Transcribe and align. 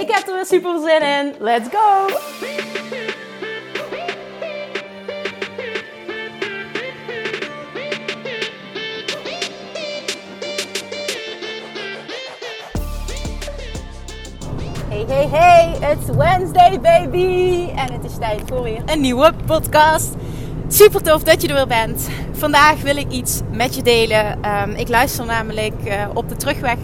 Ik 0.00 0.10
heb 0.10 0.28
er 0.28 0.34
weer 0.34 0.46
super 0.46 0.80
zin 0.80 1.02
in. 1.02 1.34
Let's 1.38 1.68
go! 1.68 2.06
Hey, 14.88 15.04
hey, 15.08 15.28
hey, 15.28 15.92
it's 15.92 16.16
Wednesday 16.16 16.80
baby! 16.80 17.70
En 17.76 17.92
het 17.92 18.04
is 18.04 18.18
tijd 18.18 18.42
voor 18.46 18.62
weer 18.62 18.82
een 18.86 19.00
nieuwe 19.00 19.32
podcast. 19.46 20.14
Super 20.68 21.02
tof 21.02 21.22
dat 21.22 21.42
je 21.42 21.48
er 21.48 21.54
weer 21.54 21.66
bent. 21.66 22.08
Vandaag 22.32 22.82
wil 22.82 22.96
ik 22.96 23.10
iets 23.10 23.40
met 23.50 23.74
je 23.74 23.82
delen. 23.82 24.44
Um, 24.44 24.70
ik 24.70 24.88
luister 24.88 25.24
namelijk 25.24 25.74
uh, 25.84 26.08
op 26.14 26.28
de 26.28 26.36
terugweg 26.36 26.76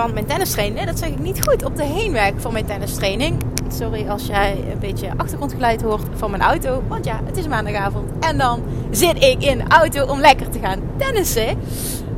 van 0.00 0.12
mijn 0.12 0.26
tennistraining. 0.26 0.76
Nee, 0.76 0.86
dat 0.86 0.98
zeg 0.98 1.08
ik 1.08 1.18
niet 1.18 1.44
goed. 1.44 1.64
Op 1.64 1.76
de 1.76 1.84
heenweg 1.84 2.32
van 2.36 2.52
mijn 2.52 2.64
tennistraining. 2.64 3.42
Sorry 3.68 4.08
als 4.08 4.26
jij 4.26 4.64
een 4.72 4.78
beetje 4.78 5.10
achtergrondgeluid 5.16 5.82
hoort 5.82 6.06
van 6.14 6.30
mijn 6.30 6.42
auto. 6.42 6.82
Want 6.88 7.04
ja, 7.04 7.20
het 7.24 7.36
is 7.36 7.48
maandagavond. 7.48 8.10
En 8.20 8.38
dan 8.38 8.62
zit 8.90 9.24
ik 9.24 9.44
in 9.44 9.58
de 9.58 9.64
auto 9.68 10.06
om 10.06 10.20
lekker 10.20 10.48
te 10.48 10.58
gaan 10.58 10.80
tennissen. 10.96 11.58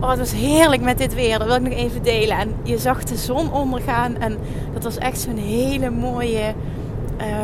Oh, 0.01 0.11
het 0.11 0.19
was 0.19 0.33
heerlijk 0.33 0.83
met 0.83 0.99
dit 0.99 1.15
weer. 1.15 1.39
Dat 1.39 1.47
wil 1.47 1.57
ik 1.57 1.63
nog 1.63 1.73
even 1.73 2.03
delen. 2.03 2.39
En 2.39 2.55
je 2.63 2.79
zag 2.79 3.05
de 3.05 3.17
zon 3.17 3.53
ondergaan. 3.53 4.17
En 4.17 4.39
dat 4.73 4.83
was 4.83 4.99
echt 4.99 5.21
zo'n 5.21 5.37
hele 5.37 5.91
mooie 5.91 6.55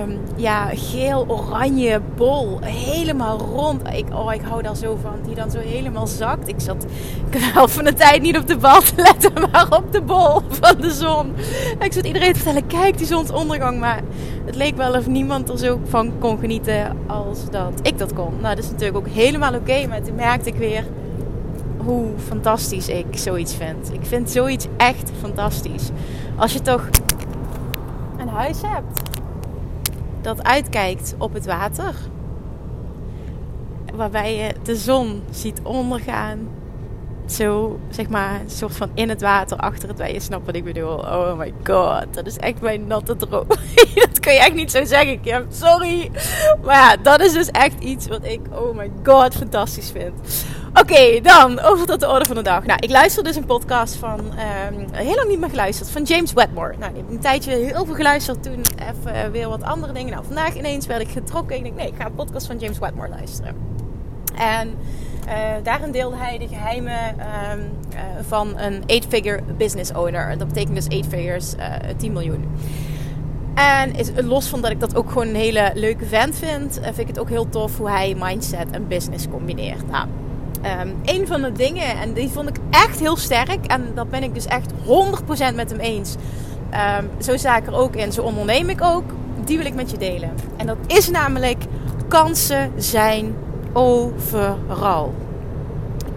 um, 0.02 0.19
ja, 0.36 0.70
geel-oranje 0.75 2.00
bol. 2.16 2.58
Helemaal 2.61 3.38
rond. 3.38 3.88
Ik, 3.88 4.05
oh, 4.14 4.34
ik 4.34 4.41
hou 4.41 4.62
daar 4.62 4.77
zo 4.77 4.98
van. 5.02 5.14
Die 5.27 5.34
dan 5.34 5.50
zo 5.50 5.58
helemaal 5.58 6.06
zakt. 6.06 6.48
Ik 6.48 6.61
zat 6.61 6.86
de 7.30 7.38
helft 7.38 7.75
van 7.75 7.84
de 7.84 7.94
tijd 7.94 8.22
niet 8.22 8.36
op 8.36 8.47
de 8.47 8.56
bal 8.56 8.80
te 8.80 8.92
letten, 8.97 9.33
maar 9.53 9.66
op 9.70 9.92
de 9.92 10.03
bol 10.03 10.41
van 10.48 10.80
de 10.80 10.91
zon. 10.91 11.33
Ik 11.78 11.92
zat 11.92 12.06
iedereen 12.06 12.33
te 12.33 12.38
vertellen, 12.38 12.66
kijk 12.66 12.98
die 12.98 13.06
zonsondergang. 13.06 13.80
Maar 13.80 14.00
het 14.44 14.55
leek 14.55 14.77
wel 14.77 14.94
of 14.94 15.06
niemand 15.06 15.48
er 15.48 15.58
zo 15.58 15.80
van 15.88 16.12
kon 16.19 16.38
genieten 16.38 16.97
als 17.06 17.50
dat 17.50 17.72
ik 17.83 17.98
dat 17.98 18.12
kon. 18.12 18.33
Nou, 18.41 18.55
dat 18.55 18.64
is 18.64 18.70
natuurlijk 18.70 18.97
ook 18.97 19.08
helemaal 19.08 19.55
oké. 19.55 19.86
Maar 19.86 20.03
toen 20.03 20.14
merkte 20.14 20.48
ik 20.48 20.56
weer 20.56 20.84
hoe 21.77 22.06
fantastisch 22.27 22.88
ik 22.88 23.06
zoiets 23.10 23.55
vind. 23.55 23.92
Ik 23.92 24.06
vind 24.06 24.30
zoiets 24.30 24.66
echt 24.77 25.10
fantastisch. 25.20 25.91
Als 26.36 26.53
je 26.53 26.60
toch 26.60 26.88
een 28.19 28.28
huis 28.28 28.58
hebt 28.62 29.02
dat 30.23 30.42
uitkijkt 30.42 31.15
op 31.19 31.33
het 31.33 31.47
water. 31.47 31.95
Waarbij 33.95 34.37
je 34.37 34.55
de 34.62 34.77
zon 34.77 35.23
ziet 35.31 35.61
ondergaan. 35.62 36.48
Zo, 37.27 37.78
zeg 37.91 38.09
maar, 38.09 38.41
een 38.41 38.50
soort 38.50 38.77
van 38.77 38.91
in 38.95 39.09
het 39.09 39.20
water, 39.20 39.56
achter 39.56 39.88
het 39.88 39.99
wij. 39.99 40.12
Je 40.12 40.21
snapt 40.21 40.47
wat 40.47 40.55
ik 40.55 40.65
bedoel. 40.65 40.94
Oh 40.94 41.38
my 41.38 41.55
god, 41.65 42.06
dat 42.11 42.27
is 42.27 42.37
echt 42.37 42.61
mijn 42.61 42.87
natte 42.87 43.16
droom. 43.16 43.47
dat 43.94 44.21
kun 44.21 44.32
je 44.32 44.38
echt 44.38 44.55
niet 44.55 44.71
zo 44.71 44.84
zeggen, 44.84 45.21
Kim. 45.21 45.47
Sorry. 45.50 46.11
Maar 46.65 46.75
ja, 46.75 46.97
dat 46.97 47.21
is 47.21 47.32
dus 47.32 47.50
echt 47.50 47.81
iets 47.81 48.06
wat 48.06 48.25
ik, 48.25 48.41
oh 48.53 48.77
my 48.77 48.91
god, 49.03 49.34
fantastisch 49.34 49.91
vind. 49.91 50.44
Oké, 50.75 51.21
dan 51.21 51.60
over 51.60 51.87
tot 51.87 52.00
de 52.00 52.09
orde 52.09 52.25
van 52.25 52.37
de 52.37 52.43
dag. 52.43 52.65
Nou, 52.65 52.78
ik 52.83 52.91
luister 52.91 53.25
dus 53.25 53.37
een 53.37 53.44
podcast 53.44 53.94
van, 53.94 54.21
um, 54.21 54.87
heel 54.93 55.15
lang 55.15 55.28
niet 55.28 55.41
meer 55.41 55.49
geluisterd, 55.49 55.91
van 55.91 56.03
James 56.03 56.33
Wedmore. 56.33 56.75
Nou, 56.78 56.91
ik 56.91 56.97
heb 56.97 57.10
een 57.10 57.21
tijdje 57.21 57.53
heel 57.53 57.84
veel 57.84 57.94
geluisterd, 57.94 58.43
toen 58.43 58.62
even 58.91 59.32
weer 59.32 59.49
wat 59.49 59.62
andere 59.62 59.93
dingen. 59.93 60.12
Nou, 60.12 60.25
vandaag 60.25 60.56
ineens 60.56 60.87
werd 60.87 61.00
ik 61.00 61.09
getrokken. 61.09 61.56
Ik 61.56 61.62
denk, 61.62 61.75
nee, 61.75 61.87
ik 61.87 61.94
ga 61.99 62.06
een 62.06 62.15
podcast 62.15 62.47
van 62.47 62.59
James 62.59 62.78
Wedmore 62.78 63.09
luisteren. 63.09 63.56
En 64.37 64.75
uh, 65.27 65.32
daarin 65.62 65.91
deelde 65.91 66.16
hij 66.16 66.38
de 66.38 66.49
geheimen 66.49 67.09
um, 67.09 67.71
uh, 67.93 68.00
van 68.28 68.59
een 68.59 68.82
8-figure 68.82 69.43
business 69.56 69.93
owner. 69.93 70.38
Dat 70.38 70.49
betekent 70.49 70.75
dus 70.75 70.99
8 71.00 71.09
figures, 71.09 71.55
uh, 71.55 71.75
10 71.97 72.12
miljoen. 72.12 72.49
En 73.55 73.94
is, 73.94 74.11
los 74.16 74.49
van 74.49 74.61
dat 74.61 74.71
ik 74.71 74.81
dat 74.81 74.97
ook 74.97 75.09
gewoon 75.09 75.28
een 75.28 75.34
hele 75.34 75.71
leuke 75.75 76.05
vent 76.06 76.34
vind, 76.37 76.81
vind 76.82 76.99
ik 76.99 77.06
het 77.06 77.19
ook 77.19 77.28
heel 77.28 77.49
tof 77.49 77.78
hoe 77.78 77.91
hij 77.91 78.16
mindset 78.19 78.71
en 78.71 78.88
business 78.88 79.28
combineert. 79.28 79.91
Nou, 79.91 80.06
Um, 80.65 80.97
een 81.05 81.27
van 81.27 81.43
de 81.43 81.53
dingen, 81.53 81.99
en 82.00 82.12
die 82.12 82.28
vond 82.28 82.49
ik 82.49 82.56
echt 82.71 83.00
heel 83.00 83.17
sterk, 83.17 83.67
en 83.67 83.93
dat 83.95 84.11
ben 84.11 84.23
ik 84.23 84.34
dus 84.34 84.47
echt 84.47 84.73
100% 84.73 85.55
met 85.55 85.71
hem 85.71 85.81
eens. 85.81 86.15
Um, 86.99 87.11
zo 87.23 87.37
sta 87.37 87.56
ik 87.56 87.67
er 87.67 87.75
ook 87.75 87.97
in, 87.97 88.12
zo 88.12 88.23
onderneem 88.23 88.69
ik 88.69 88.83
ook. 88.83 89.05
Die 89.45 89.56
wil 89.56 89.67
ik 89.67 89.75
met 89.75 89.91
je 89.91 89.99
delen. 89.99 90.31
En 90.56 90.67
dat 90.67 90.77
is 90.87 91.11
namelijk: 91.11 91.65
kansen 92.09 92.73
zijn 92.77 93.34
overal. 93.73 95.15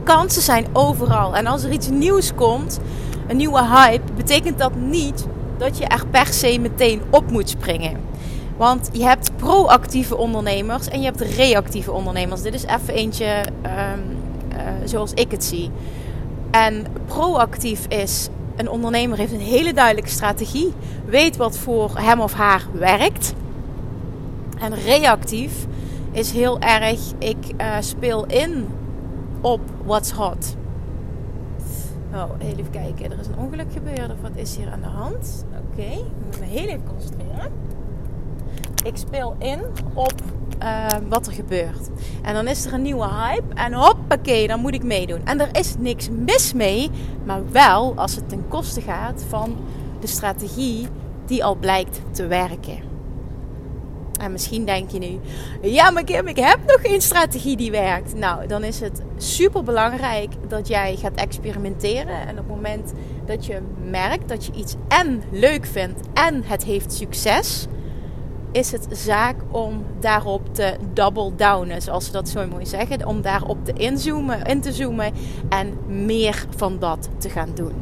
Kansen 0.04 0.42
zijn 0.42 0.66
overal. 0.74 1.36
En 1.36 1.48
als 1.48 1.64
er 1.64 1.72
iets 1.72 1.90
nieuws 1.90 2.34
komt, 2.34 2.80
een 3.28 3.38
nieuwe 3.38 3.64
hype, 3.66 4.14
betekent 4.16 4.60
dat 4.60 4.76
niet 4.76 5.26
dat 5.58 5.78
je 5.78 5.86
er 5.86 6.08
per 6.08 6.28
se 6.28 6.60
meteen 6.60 7.02
op 7.10 7.32
moet 7.32 7.50
springen. 7.50 8.00
Want 8.58 8.90
je 8.92 9.04
hebt 9.04 9.32
proactieve 9.36 10.18
ondernemers 10.18 10.88
en 10.88 11.00
je 11.00 11.06
hebt 11.06 11.22
reactieve 11.22 11.92
ondernemers. 11.92 12.42
Dit 12.42 12.54
is 12.54 12.66
even 12.66 12.94
eentje 12.94 13.44
uh, 13.66 13.72
zoals 14.86 15.14
ik 15.14 15.32
het 15.32 15.44
zie. 15.44 15.72
En 16.52 16.86
proactief 17.06 17.88
is, 17.88 18.30
een 18.56 18.70
ondernemer 18.70 19.18
heeft 19.18 19.34
een 19.34 19.40
hele 19.40 19.74
duidelijke 19.74 20.10
strategie, 20.10 20.74
weet 21.06 21.38
wat 21.38 21.58
voor 21.58 21.92
hem 21.98 22.22
of 22.22 22.34
haar 22.34 22.66
werkt. 22.72 23.34
En 24.60 24.76
reactief 24.76 25.66
is 26.12 26.32
heel 26.32 26.60
erg, 26.60 27.00
ik 27.18 27.38
uh, 27.58 27.76
speel 27.80 28.26
in 28.26 28.68
op 29.42 29.62
what's 29.86 30.12
hot. 30.12 30.56
Oh, 32.14 32.30
even 32.40 32.70
kijken. 32.70 33.12
Er 33.12 33.20
is 33.20 33.28
een 33.28 33.38
ongeluk 33.38 33.72
gebeurd. 33.74 34.12
Of 34.12 34.22
wat 34.22 34.36
is 34.36 34.56
hier 34.56 34.72
aan 34.72 34.82
de 34.82 34.88
hand? 34.88 35.46
Oké, 35.72 35.82
ik 35.82 36.26
moet 36.26 36.40
me 36.40 36.46
heel 36.46 36.68
even 36.68 36.84
concentreren. 36.88 37.52
Ik 38.86 38.98
speel 38.98 39.36
in 39.40 39.60
op 39.94 40.14
uh, 40.64 40.88
wat 41.10 41.28
er 41.28 41.34
gebeurt. 41.34 41.90
En 42.22 42.34
dan 42.34 42.48
is 42.48 42.66
er 42.66 42.74
een 42.74 42.82
nieuwe 42.82 43.08
hype. 43.08 43.54
En 43.54 43.74
hoppakee, 43.74 44.48
dan 44.48 44.60
moet 44.60 44.74
ik 44.74 44.84
meedoen. 44.84 45.22
En 45.24 45.40
er 45.40 45.50
is 45.52 45.76
niks 45.78 46.10
mis 46.10 46.54
mee. 46.54 46.90
Maar 47.24 47.52
wel 47.52 47.94
als 47.96 48.16
het 48.16 48.30
ten 48.30 48.48
koste 48.48 48.82
gaat 48.82 49.26
van 49.30 49.58
de 50.00 50.08
strategie 50.08 50.88
die 51.26 51.44
al 51.44 51.56
blijkt 51.56 52.02
te 52.12 52.28
werken. 52.28 52.94
En 54.20 54.32
misschien 54.32 54.66
denk 54.66 54.90
je 54.90 55.00
nu, 55.00 55.20
ja 55.62 55.90
maar 55.90 56.04
Kim, 56.04 56.28
ik 56.28 56.38
heb 56.38 56.60
nog 56.66 56.82
geen 56.82 57.02
strategie 57.02 57.58
die 57.58 57.72
werkt. 57.72 58.16
Nou, 58.16 58.48
dan 58.48 58.64
is 58.64 58.80
het 58.80 59.02
super 59.18 59.64
belangrijk 59.64 60.34
dat 60.48 60.68
jij 60.68 60.96
gaat 60.96 61.16
experimenteren. 61.16 62.28
En 62.28 62.30
op 62.30 62.38
het 62.38 62.48
moment 62.48 62.94
dat 63.26 63.46
je 63.46 63.62
merkt 63.90 64.30
dat 64.30 64.46
je 64.46 64.52
iets 64.52 64.76
en 64.88 65.24
leuk 65.32 65.66
vindt 65.66 66.00
en 66.14 66.44
het 66.44 66.64
heeft 66.64 66.94
succes, 66.94 67.68
is 68.56 68.72
het 68.72 68.88
zaak 68.92 69.36
om 69.52 69.84
daarop 70.00 70.56
te 70.56 70.76
double 70.94 71.36
downen, 71.36 71.82
zoals 71.82 72.06
ze 72.06 72.12
dat 72.12 72.30
zo 72.30 72.48
mooi 72.48 72.66
zeggen. 72.66 73.06
Om 73.06 73.22
daarop 73.22 73.66
te 73.66 73.74
inzoomen, 73.74 74.44
in 74.44 74.62
te 74.62 74.74
zoomen 74.74 75.14
en 75.50 75.78
meer 76.06 76.46
van 76.56 76.80
dat 76.80 77.10
te 77.18 77.30
gaan 77.30 77.50
doen. 77.54 77.74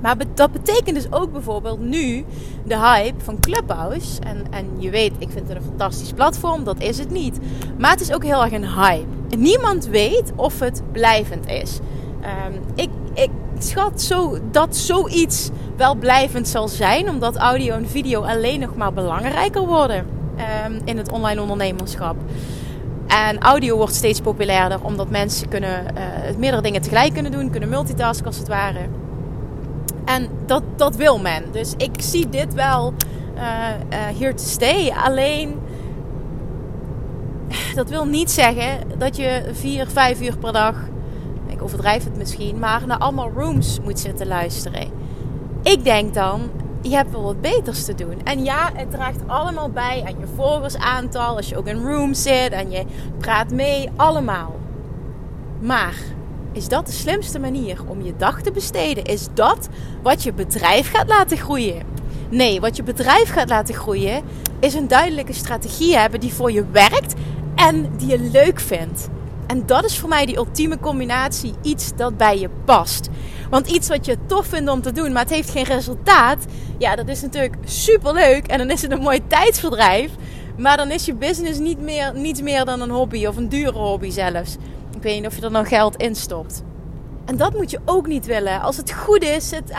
Maar 0.00 0.16
dat 0.34 0.52
betekent 0.52 0.94
dus 0.94 1.12
ook 1.12 1.32
bijvoorbeeld 1.32 1.80
nu 1.80 2.24
de 2.64 2.78
hype 2.78 3.24
van 3.24 3.40
Clubhouse. 3.40 4.20
En, 4.20 4.44
en 4.50 4.66
je 4.78 4.90
weet, 4.90 5.12
ik 5.18 5.30
vind 5.30 5.48
het 5.48 5.56
een 5.56 5.62
fantastisch 5.62 6.12
platform, 6.12 6.64
dat 6.64 6.80
is 6.80 6.98
het 6.98 7.10
niet. 7.10 7.38
Maar 7.78 7.90
het 7.90 8.00
is 8.00 8.12
ook 8.12 8.24
heel 8.24 8.42
erg 8.42 8.52
een 8.52 8.68
hype. 8.68 9.36
Niemand 9.36 9.86
weet 9.86 10.32
of 10.36 10.60
het 10.60 10.82
blijvend 10.92 11.46
is. 11.46 11.78
Um, 12.20 12.60
ik, 12.74 12.90
ik 13.14 13.30
schat 13.64 14.02
zo 14.02 14.38
dat 14.50 14.76
zoiets 14.76 15.50
wel 15.76 15.94
blijvend 15.94 16.48
zal 16.48 16.68
zijn, 16.68 17.08
omdat 17.08 17.36
audio 17.36 17.74
en 17.74 17.88
video 17.88 18.22
alleen 18.22 18.60
nog 18.60 18.76
maar 18.76 18.92
belangrijker 18.92 19.66
worden 19.66 20.06
um, 20.66 20.80
in 20.84 20.96
het 20.96 21.10
online 21.12 21.40
ondernemerschap. 21.40 22.16
En 23.06 23.38
audio 23.38 23.76
wordt 23.76 23.94
steeds 23.94 24.20
populairder, 24.20 24.78
omdat 24.82 25.10
mensen 25.10 25.48
kunnen 25.48 25.84
uh, 25.84 26.36
meerdere 26.36 26.62
dingen 26.62 26.82
tegelijk 26.82 27.12
kunnen 27.12 27.32
doen, 27.32 27.50
kunnen 27.50 27.68
multitasken 27.68 28.26
als 28.26 28.38
het 28.38 28.48
ware. 28.48 28.80
En 30.04 30.28
dat, 30.46 30.62
dat 30.76 30.96
wil 30.96 31.18
men. 31.18 31.44
Dus 31.52 31.74
ik 31.76 31.94
zie 31.98 32.28
dit 32.28 32.54
wel 32.54 32.94
uh, 33.36 33.42
uh, 33.42 34.18
here 34.18 34.34
to 34.34 34.44
stay. 34.44 34.92
Alleen, 35.04 35.58
dat 37.74 37.88
wil 37.88 38.04
niet 38.04 38.30
zeggen 38.30 38.78
dat 38.98 39.16
je 39.16 39.42
vier, 39.52 39.86
vijf 39.86 40.20
uur 40.20 40.36
per 40.36 40.52
dag 40.52 40.74
ik 41.60 41.66
overdrijf 41.66 42.04
het 42.04 42.16
misschien, 42.16 42.58
maar 42.58 42.86
naar 42.86 42.98
allemaal 42.98 43.30
rooms 43.30 43.80
moet 43.84 43.98
zitten 43.98 44.26
luisteren. 44.26 44.90
Ik 45.62 45.84
denk 45.84 46.14
dan, 46.14 46.50
je 46.82 46.94
hebt 46.94 47.10
wel 47.10 47.22
wat 47.22 47.40
beters 47.40 47.84
te 47.84 47.94
doen. 47.94 48.22
En 48.24 48.44
ja, 48.44 48.70
het 48.74 48.90
draagt 48.90 49.20
allemaal 49.26 49.70
bij 49.70 50.02
aan 50.06 50.18
je 50.18 50.26
volgersaantal. 50.34 51.36
Als 51.36 51.48
je 51.48 51.56
ook 51.56 51.66
in 51.66 51.82
room 51.82 52.14
zit 52.14 52.50
en 52.50 52.70
je 52.70 52.84
praat 53.18 53.50
mee, 53.50 53.88
allemaal. 53.96 54.58
Maar 55.60 55.94
is 56.52 56.68
dat 56.68 56.86
de 56.86 56.92
slimste 56.92 57.38
manier 57.38 57.78
om 57.86 58.02
je 58.02 58.16
dag 58.16 58.42
te 58.42 58.52
besteden? 58.52 59.04
Is 59.04 59.28
dat 59.34 59.68
wat 60.02 60.22
je 60.22 60.32
bedrijf 60.32 60.90
gaat 60.90 61.08
laten 61.08 61.36
groeien? 61.36 61.82
Nee, 62.30 62.60
wat 62.60 62.76
je 62.76 62.82
bedrijf 62.82 63.30
gaat 63.30 63.48
laten 63.48 63.74
groeien 63.74 64.22
is 64.60 64.74
een 64.74 64.88
duidelijke 64.88 65.32
strategie 65.32 65.96
hebben 65.96 66.20
die 66.20 66.34
voor 66.34 66.52
je 66.52 66.64
werkt 66.70 67.14
en 67.54 67.90
die 67.96 68.08
je 68.08 68.18
leuk 68.18 68.60
vindt. 68.60 69.08
En 69.50 69.66
dat 69.66 69.84
is 69.84 69.98
voor 69.98 70.08
mij 70.08 70.26
die 70.26 70.36
ultieme 70.36 70.78
combinatie. 70.78 71.54
Iets 71.62 71.92
dat 71.96 72.16
bij 72.16 72.38
je 72.38 72.50
past. 72.64 73.08
Want 73.50 73.68
iets 73.70 73.88
wat 73.88 74.06
je 74.06 74.16
tof 74.26 74.46
vindt 74.46 74.70
om 74.70 74.82
te 74.82 74.92
doen, 74.92 75.12
maar 75.12 75.22
het 75.22 75.30
heeft 75.30 75.50
geen 75.50 75.64
resultaat. 75.64 76.44
Ja, 76.78 76.96
dat 76.96 77.08
is 77.08 77.22
natuurlijk 77.22 77.56
super 77.64 78.12
leuk. 78.12 78.46
En 78.46 78.58
dan 78.58 78.70
is 78.70 78.82
het 78.82 78.90
een 78.90 79.00
mooi 79.00 79.26
tijdsverdrijf. 79.26 80.10
Maar 80.56 80.76
dan 80.76 80.90
is 80.90 81.04
je 81.04 81.14
business 81.14 81.58
niet 81.58 81.80
meer, 81.80 82.12
niets 82.14 82.42
meer 82.42 82.64
dan 82.64 82.80
een 82.80 82.90
hobby 82.90 83.26
of 83.26 83.36
een 83.36 83.48
dure 83.48 83.78
hobby 83.78 84.10
zelfs. 84.10 84.56
Ik 84.96 85.02
weet 85.02 85.16
niet 85.16 85.26
of 85.26 85.36
je 85.36 85.42
er 85.42 85.50
nog 85.50 85.68
geld 85.68 85.96
in 85.96 86.14
stopt. 86.14 86.62
En 87.24 87.36
dat 87.36 87.56
moet 87.56 87.70
je 87.70 87.80
ook 87.84 88.06
niet 88.06 88.26
willen. 88.26 88.60
Als 88.60 88.76
het 88.76 88.92
goed 88.92 89.22
is, 89.22 89.50
het, 89.50 89.70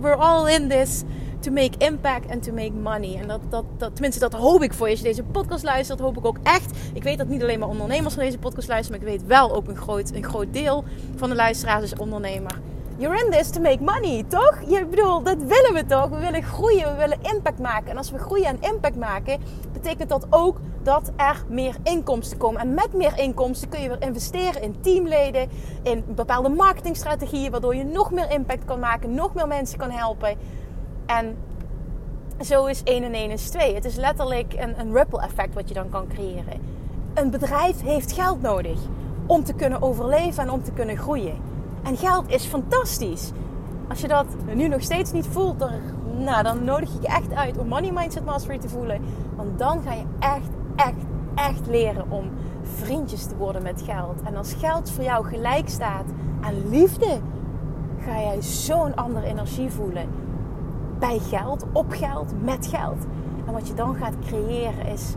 we're 0.00 0.16
all 0.16 0.52
in 0.54 0.68
this 0.68 1.02
to 1.42 1.50
make 1.50 1.78
impact 1.78 2.30
and 2.30 2.42
to 2.42 2.52
make 2.52 2.72
money. 2.72 3.16
En 3.20 3.28
dat, 3.28 3.40
dat, 3.48 3.64
dat, 3.76 3.92
tenminste, 3.92 4.20
dat 4.20 4.32
hoop 4.32 4.62
ik 4.62 4.72
voor 4.72 4.86
je. 4.86 4.92
Als 4.92 5.00
je 5.00 5.06
deze 5.06 5.22
podcast 5.22 5.64
luistert, 5.64 6.00
hoop 6.00 6.16
ik 6.16 6.24
ook 6.24 6.38
echt. 6.42 6.70
Ik 6.94 7.02
weet 7.02 7.18
dat 7.18 7.28
niet 7.28 7.42
alleen 7.42 7.58
maar 7.58 7.68
ondernemers 7.68 8.14
van 8.14 8.22
deze 8.22 8.38
podcast 8.38 8.68
luisteren, 8.68 9.00
maar 9.00 9.08
ik 9.08 9.18
weet 9.18 9.28
wel 9.28 9.54
ook 9.54 9.68
een 9.68 9.76
groot, 9.76 10.10
een 10.14 10.24
groot 10.24 10.52
deel 10.52 10.84
van 11.16 11.28
de 11.28 11.34
luisteraars 11.34 11.84
is 11.84 11.94
ondernemer. 11.94 12.58
You're 12.96 13.24
in 13.24 13.30
this 13.30 13.50
to 13.50 13.60
make 13.60 13.82
money, 13.82 14.24
toch? 14.28 14.58
Je 14.66 14.86
bedoel, 14.86 15.22
dat 15.22 15.36
willen 15.36 15.74
we 15.74 15.84
toch? 15.86 16.08
We 16.08 16.18
willen 16.18 16.42
groeien, 16.42 16.90
we 16.90 16.96
willen 16.96 17.18
impact 17.22 17.58
maken. 17.58 17.90
En 17.90 17.96
als 17.96 18.10
we 18.10 18.18
groeien 18.18 18.46
en 18.46 18.56
impact 18.60 18.96
maken, 18.96 19.40
betekent 19.72 20.08
dat 20.08 20.26
ook 20.30 20.60
dat 20.82 21.10
er 21.16 21.44
meer 21.48 21.76
inkomsten 21.82 22.38
komen. 22.38 22.60
En 22.60 22.74
met 22.74 22.92
meer 22.92 23.18
inkomsten 23.18 23.68
kun 23.68 23.80
je 23.80 23.88
weer 23.88 24.02
investeren 24.02 24.62
in 24.62 24.80
teamleden, 24.80 25.48
in 25.82 26.04
bepaalde 26.06 26.48
marketingstrategieën, 26.48 27.50
waardoor 27.50 27.76
je 27.76 27.84
nog 27.84 28.10
meer 28.10 28.30
impact 28.30 28.64
kan 28.64 28.80
maken, 28.80 29.14
nog 29.14 29.34
meer 29.34 29.48
mensen 29.48 29.78
kan 29.78 29.90
helpen. 29.90 30.36
En 31.06 31.36
zo 32.44 32.66
is 32.66 32.82
1 32.82 33.04
en 33.04 33.14
1 33.14 33.30
is 33.30 33.50
2. 33.50 33.74
Het 33.74 33.84
is 33.84 33.96
letterlijk 33.96 34.54
een, 34.56 34.80
een 34.80 34.92
ripple 34.92 35.20
effect 35.20 35.54
wat 35.54 35.68
je 35.68 35.74
dan 35.74 35.88
kan 35.88 36.06
creëren. 36.06 36.60
Een 37.14 37.30
bedrijf 37.30 37.82
heeft 37.82 38.12
geld 38.12 38.42
nodig 38.42 38.78
om 39.26 39.44
te 39.44 39.52
kunnen 39.52 39.82
overleven 39.82 40.42
en 40.42 40.50
om 40.50 40.62
te 40.62 40.72
kunnen 40.72 40.96
groeien. 40.96 41.36
En 41.82 41.96
geld 41.96 42.30
is 42.30 42.44
fantastisch. 42.44 43.30
Als 43.88 44.00
je 44.00 44.08
dat 44.08 44.26
nu 44.54 44.68
nog 44.68 44.82
steeds 44.82 45.12
niet 45.12 45.26
voelt, 45.26 45.58
dan, 45.58 45.70
nou, 46.18 46.42
dan 46.42 46.64
nodig 46.64 46.94
ik 46.94 47.02
je 47.02 47.08
echt 47.08 47.32
uit 47.34 47.58
om 47.58 47.68
Money 47.68 47.92
Mindset 47.92 48.24
Mastery 48.24 48.58
te 48.58 48.68
voelen. 48.68 49.00
Want 49.36 49.58
dan 49.58 49.82
ga 49.82 49.92
je 49.92 50.04
echt, 50.18 50.50
echt, 50.76 51.04
echt 51.34 51.66
leren 51.66 52.10
om 52.10 52.30
vriendjes 52.62 53.26
te 53.26 53.36
worden 53.36 53.62
met 53.62 53.82
geld. 53.82 54.22
En 54.24 54.36
als 54.36 54.54
geld 54.58 54.90
voor 54.90 55.04
jou 55.04 55.26
gelijk 55.26 55.68
staat 55.68 56.04
aan 56.40 56.68
liefde, 56.68 57.18
ga 58.04 58.20
jij 58.20 58.42
zo'n 58.42 58.96
andere 58.96 59.26
energie 59.26 59.70
voelen 59.70 60.08
bij 61.02 61.18
geld, 61.18 61.64
op 61.72 61.90
geld, 61.90 62.42
met 62.42 62.66
geld. 62.66 63.06
En 63.46 63.52
wat 63.52 63.68
je 63.68 63.74
dan 63.74 63.94
gaat 63.94 64.14
creëren 64.26 64.86
is, 64.86 65.14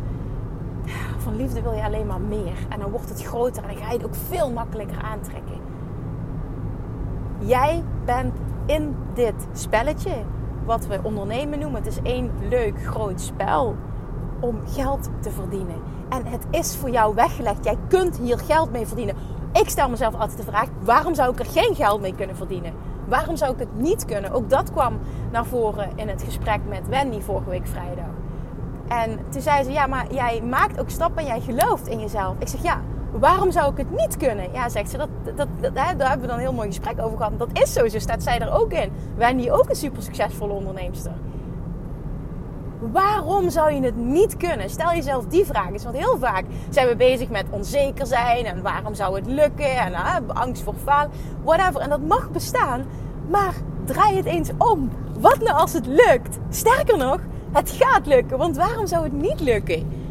van 1.18 1.36
liefde 1.36 1.62
wil 1.62 1.74
je 1.74 1.84
alleen 1.84 2.08
maar 2.08 2.22
meer. 2.22 2.58
En 2.70 2.80
dan 2.80 2.92
wordt 2.92 3.10
het 3.10 3.24
groter 3.24 3.64
en 3.64 3.70
dan 3.70 3.78
ga 3.78 3.92
je 3.92 3.98
het 3.98 4.06
ook 4.06 4.16
veel 4.16 4.52
makkelijker 4.52 5.02
aantrekken. 5.02 5.58
Jij 7.40 7.84
bent 8.06 8.34
in 8.66 8.96
dit 9.14 9.48
spelletje, 9.54 10.14
wat 10.66 10.88
we 10.88 11.00
ondernemen 11.04 11.60
noemen, 11.60 11.84
het 11.84 11.92
is 11.92 12.02
één 12.02 12.32
leuk 12.50 12.84
groot 12.84 13.22
spel 13.22 13.76
om 14.40 14.60
geld 14.68 15.10
te 15.20 15.32
verdienen. 15.32 15.82
En 16.10 16.26
het 16.26 16.46
is 16.52 16.76
voor 16.76 16.90
jou 16.90 17.16
weggelegd. 17.16 17.64
Jij 17.64 17.78
kunt 17.88 18.18
hier 18.18 18.40
geld 18.40 18.72
mee 18.72 18.86
verdienen. 18.86 19.16
Ik 19.54 19.70
stel 19.70 19.90
mezelf 19.90 20.14
altijd 20.14 20.38
de 20.38 20.44
vraag: 20.44 20.68
waarom 20.80 21.16
zou 21.16 21.32
ik 21.32 21.40
er 21.40 21.46
geen 21.46 21.76
geld 21.76 22.02
mee 22.02 22.16
kunnen 22.16 22.36
verdienen? 22.36 22.74
Waarom 23.08 23.36
zou 23.36 23.54
ik 23.54 23.60
het 23.60 23.76
niet 23.80 24.06
kunnen? 24.06 24.32
Ook 24.32 24.50
dat 24.50 24.72
kwam 24.72 25.00
naar 25.32 25.46
voren 25.46 25.90
in 25.96 26.08
het 26.08 26.24
gesprek 26.24 26.60
met 26.68 26.88
Wendy 26.88 27.22
vorige 27.22 27.50
week 27.50 27.68
vrijdag. 27.68 28.06
En 28.88 29.20
toen 29.30 29.42
zei 29.42 29.64
ze: 29.64 29.72
Ja, 29.72 29.88
maar 29.88 30.14
jij 30.14 30.42
maakt 30.42 30.80
ook 30.80 30.90
stappen 30.90 31.22
en 31.22 31.28
jij 31.28 31.42
gelooft 31.42 31.88
in 31.88 32.00
jezelf. 32.00 32.36
Ik 32.40 32.48
zeg: 32.48 32.64
Ja, 32.64 32.82
waarom 33.12 33.52
zou 33.52 33.72
ik 33.72 33.78
het 33.78 33.92
niet 33.92 34.18
kunnen? 34.18 34.52
Ja, 34.52 34.70
zegt 34.70 34.90
ze, 34.90 34.98
dat, 34.98 35.10
dat, 35.36 35.48
daar 35.74 35.86
hebben 35.86 36.22
we 36.22 36.28
dan 36.28 36.36
een 36.36 36.42
heel 36.42 36.54
mooi 36.54 36.68
gesprek 36.68 37.02
over 37.02 37.18
gehad. 37.18 37.40
Dat 37.40 37.50
is 37.54 37.74
zo, 37.74 37.88
zo 37.88 38.00
staat 38.00 38.24
zij 38.24 38.40
er 38.40 38.54
ook 38.54 38.72
in. 38.72 38.92
Wendy 39.16 39.50
ook 39.50 39.70
een 39.70 39.76
super 39.76 40.04
succesvolle 40.04 40.54
onderneemster. 40.54 41.12
Waarom 42.92 43.50
zou 43.50 43.74
je 43.74 43.82
het 43.82 43.96
niet 43.96 44.38
kunnen? 44.38 44.70
Stel 44.70 44.92
jezelf 44.92 45.26
die 45.26 45.46
vraag 45.46 45.70
eens. 45.70 45.84
Want 45.84 45.98
heel 45.98 46.18
vaak 46.18 46.44
zijn 46.70 46.88
we 46.88 46.96
bezig 46.96 47.30
met 47.30 47.46
onzeker 47.50 48.06
zijn. 48.06 48.46
En 48.46 48.62
waarom 48.62 48.96
zou 48.96 49.16
het 49.16 49.26
lukken? 49.28 49.78
En 49.78 49.94
angst 50.28 50.64
voor 50.64 50.76
falen. 50.84 51.12
Whatever. 51.44 51.82
En 51.82 51.90
dat 51.90 52.02
mag 52.02 52.32
bestaan. 52.32 52.86
Maar 53.30 53.54
draai 53.86 54.16
het 54.16 54.26
eens 54.26 54.50
om. 54.58 54.90
Wat 55.20 55.40
nou 55.40 55.58
als 55.58 55.74
het 55.74 55.86
lukt? 55.86 56.38
Sterker 56.50 56.98
nog, 56.98 57.20
het 57.52 57.70
gaat 57.72 58.06
lukken. 58.06 58.38
Want 58.38 58.56
waarom 58.56 58.88
zou 58.88 59.04
het 59.04 59.14
niet 59.14 59.40
lukken? 59.40 60.04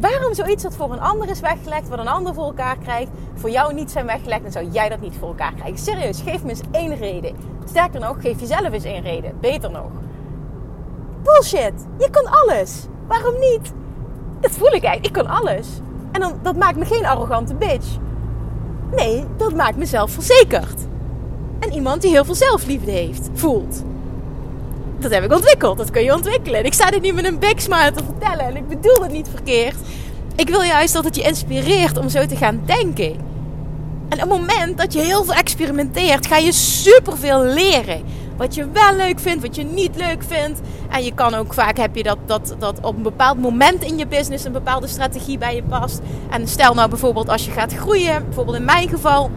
Waarom 0.00 0.34
zoiets 0.34 0.62
dat 0.62 0.76
voor 0.76 0.92
een 0.92 1.00
ander 1.00 1.30
is 1.30 1.40
weggelegd, 1.40 1.88
wat 1.88 1.98
een 1.98 2.08
ander 2.08 2.34
voor 2.34 2.44
elkaar 2.44 2.78
krijgt, 2.78 3.10
voor 3.34 3.50
jou 3.50 3.74
niet 3.74 3.90
zijn 3.90 4.06
weggelegd 4.06 4.44
en 4.44 4.52
zou 4.52 4.68
jij 4.70 4.88
dat 4.88 5.00
niet 5.00 5.16
voor 5.18 5.28
elkaar 5.28 5.54
krijgen? 5.54 5.78
Serieus, 5.78 6.20
geef 6.20 6.42
me 6.42 6.48
eens 6.48 6.60
één 6.70 6.96
reden. 6.96 7.36
Sterker 7.64 8.00
nog, 8.00 8.20
geef 8.20 8.40
jezelf 8.40 8.72
eens 8.72 8.84
één 8.84 9.02
reden. 9.02 9.32
Beter 9.40 9.70
nog. 9.70 9.90
Bullshit. 11.22 11.72
Je 11.98 12.10
kan 12.10 12.26
alles. 12.26 12.86
Waarom 13.06 13.34
niet? 13.38 13.72
Dat 14.40 14.50
voel 14.50 14.72
ik 14.72 14.84
eigenlijk. 14.84 15.06
Ik 15.06 15.12
kan 15.12 15.26
alles. 15.26 15.66
En 16.12 16.20
dan, 16.20 16.38
dat 16.42 16.56
maakt 16.56 16.76
me 16.76 16.84
geen 16.84 17.06
arrogante 17.06 17.54
bitch. 17.54 17.86
Nee, 18.94 19.24
dat 19.36 19.54
maakt 19.54 19.76
me 19.76 19.86
zelfverzekerd. 19.86 20.80
En 21.58 21.72
iemand 21.72 22.02
die 22.02 22.10
heel 22.10 22.24
veel 22.24 22.34
zelfliefde 22.34 22.90
heeft, 22.90 23.28
voelt. 23.34 23.82
Dat 24.98 25.10
heb 25.10 25.24
ik 25.24 25.32
ontwikkeld. 25.32 25.78
Dat 25.78 25.90
kun 25.90 26.02
je 26.02 26.14
ontwikkelen. 26.14 26.58
En 26.58 26.64
ik 26.64 26.74
sta 26.74 26.90
dit 26.90 27.02
niet 27.02 27.14
met 27.14 27.24
een 27.24 27.38
big 27.38 27.60
smile 27.60 27.92
te 27.92 28.04
vertellen. 28.04 28.46
En 28.46 28.56
ik 28.56 28.68
bedoel 28.68 29.02
het 29.02 29.12
niet 29.12 29.28
verkeerd. 29.28 29.76
Ik 30.36 30.48
wil 30.48 30.62
juist 30.62 30.92
dat 30.92 31.04
het 31.04 31.16
je 31.16 31.22
inspireert 31.22 31.98
om 31.98 32.08
zo 32.08 32.26
te 32.26 32.36
gaan 32.36 32.62
denken. 32.64 33.16
En 34.08 34.22
op 34.22 34.30
het 34.30 34.40
moment 34.40 34.78
dat 34.78 34.92
je 34.92 35.00
heel 35.00 35.24
veel 35.24 35.34
experimenteert, 35.34 36.26
ga 36.26 36.36
je 36.36 36.52
superveel 36.52 37.44
leren. 37.44 38.02
Wat 38.38 38.54
je 38.54 38.70
wel 38.72 38.96
leuk 38.96 39.20
vindt, 39.20 39.42
wat 39.42 39.56
je 39.56 39.64
niet 39.64 39.96
leuk 39.96 40.22
vindt. 40.22 40.60
En 40.90 41.04
je 41.04 41.14
kan 41.14 41.34
ook 41.34 41.54
vaak 41.54 41.76
heb 41.76 41.96
je 41.96 42.02
dat, 42.02 42.18
dat, 42.26 42.54
dat 42.58 42.80
op 42.80 42.96
een 42.96 43.02
bepaald 43.02 43.38
moment 43.38 43.82
in 43.82 43.98
je 43.98 44.06
business 44.06 44.44
een 44.44 44.52
bepaalde 44.52 44.86
strategie 44.86 45.38
bij 45.38 45.54
je 45.54 45.62
past. 45.62 46.00
En 46.30 46.48
stel 46.48 46.74
nou 46.74 46.88
bijvoorbeeld 46.88 47.28
als 47.28 47.44
je 47.44 47.50
gaat 47.50 47.74
groeien, 47.74 48.24
bijvoorbeeld 48.24 48.56
in 48.56 48.64
mijn 48.64 48.88
geval, 48.88 49.30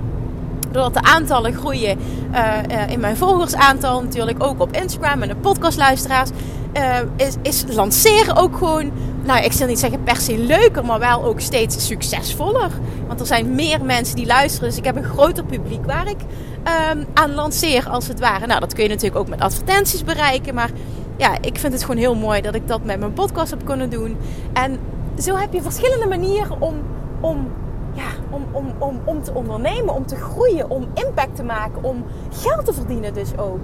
doordat 0.72 0.94
de 0.94 1.02
aantallen 1.02 1.54
groeien 1.54 2.00
uh, 2.32 2.54
uh, 2.72 2.90
in 2.90 3.00
mijn 3.00 3.18
volgersaantal, 3.18 4.02
natuurlijk 4.02 4.44
ook 4.44 4.60
op 4.60 4.76
Instagram 4.76 5.22
en 5.22 5.28
de 5.28 5.36
podcastluisteraars, 5.36 6.30
uh, 6.78 6.98
is, 7.16 7.36
is 7.42 7.64
lanceren 7.68 8.36
ook 8.36 8.58
gewoon, 8.58 8.92
nou 9.24 9.44
ik 9.44 9.52
zal 9.52 9.68
niet 9.68 9.80
zeggen 9.80 10.04
per 10.04 10.16
se 10.16 10.38
leuker, 10.38 10.86
maar 10.86 11.00
wel 11.00 11.24
ook 11.24 11.40
steeds 11.40 11.88
succesvoller. 11.88 12.70
Want 13.08 13.20
er 13.20 13.26
zijn 13.26 13.56
meer 13.56 13.86
mensen 13.86 14.16
die 14.16 14.26
luisteren, 14.26 14.70
dus 14.70 14.78
ik 14.78 14.86
heb 14.86 14.96
een 14.96 15.04
groter 15.04 15.44
publiek 15.44 15.86
waar 15.86 16.10
ik 16.10 16.20
um, 16.64 17.06
aan 17.14 17.34
lanceer 17.34 17.90
als 17.90 18.08
het 18.08 18.20
ware. 18.20 18.46
Nou, 18.46 18.60
dat 18.60 18.74
kun 18.74 18.84
je 18.84 18.90
natuurlijk 18.90 19.20
ook 19.20 19.28
met 19.28 19.42
advertenties 19.42 20.04
bereiken, 20.04 20.54
maar 20.54 20.70
ja, 21.18 21.38
ik 21.42 21.58
vind 21.58 21.74
het 21.74 21.82
gewoon 21.82 21.98
heel 21.98 22.16
mooi 22.16 22.42
dat 22.42 22.56
ik 22.56 22.68
dat 22.68 22.84
met 22.84 23.00
mijn 23.00 23.14
podcast 23.14 23.50
heb 23.50 23.66
kunnen 23.66 23.90
doen. 23.90 24.18
En 24.54 24.80
zo 25.20 25.36
heb 25.36 25.54
je 25.54 25.62
verschillende 25.62 26.08
manieren 26.08 26.62
om, 26.62 26.76
om, 27.20 27.48
ja, 27.94 28.10
om, 28.30 28.46
om, 28.52 28.74
om, 28.78 29.00
om 29.04 29.24
te 29.24 29.34
ondernemen, 29.34 29.94
om 29.94 30.06
te 30.06 30.16
groeien, 30.16 30.70
om 30.70 30.88
impact 30.94 31.36
te 31.36 31.44
maken, 31.44 31.84
om 31.84 32.06
geld 32.32 32.66
te 32.66 32.74
verdienen 32.74 33.14
dus 33.14 33.38
ook. 33.38 33.60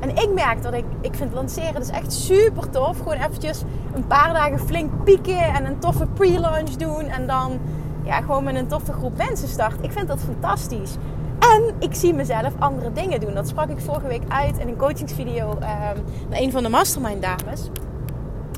En 0.00 0.10
ik 0.10 0.32
merk 0.34 0.62
dat 0.62 0.72
ik, 0.72 0.84
ik 1.00 1.14
vind 1.14 1.32
lanceren 1.32 1.74
dus 1.74 1.90
echt 1.90 2.12
super 2.12 2.70
tof. 2.70 2.98
Gewoon 2.98 3.18
eventjes 3.18 3.62
een 3.94 4.06
paar 4.06 4.32
dagen 4.32 4.58
flink 4.58 5.04
pieken 5.04 5.42
en 5.54 5.66
een 5.66 5.78
toffe 5.78 6.06
pre-launch 6.06 6.70
doen. 6.70 7.08
En 7.08 7.26
dan 7.26 7.58
ja, 8.04 8.20
gewoon 8.20 8.44
met 8.44 8.54
een 8.54 8.66
toffe 8.66 8.92
groep 8.92 9.16
mensen 9.16 9.48
starten. 9.48 9.84
Ik 9.84 9.92
vind 9.92 10.08
dat 10.08 10.20
fantastisch. 10.20 10.96
En 11.42 11.74
ik 11.78 11.94
zie 11.94 12.14
mezelf 12.14 12.52
andere 12.58 12.92
dingen 12.92 13.20
doen. 13.20 13.34
Dat 13.34 13.48
sprak 13.48 13.68
ik 13.68 13.80
vorige 13.80 14.06
week 14.06 14.22
uit 14.28 14.58
in 14.58 14.68
een 14.68 14.76
coachingsvideo 14.76 15.58
naar 15.58 15.96
een 16.30 16.50
van 16.50 16.62
de 16.62 16.68
mastermind 16.68 17.22
dames. 17.22 17.70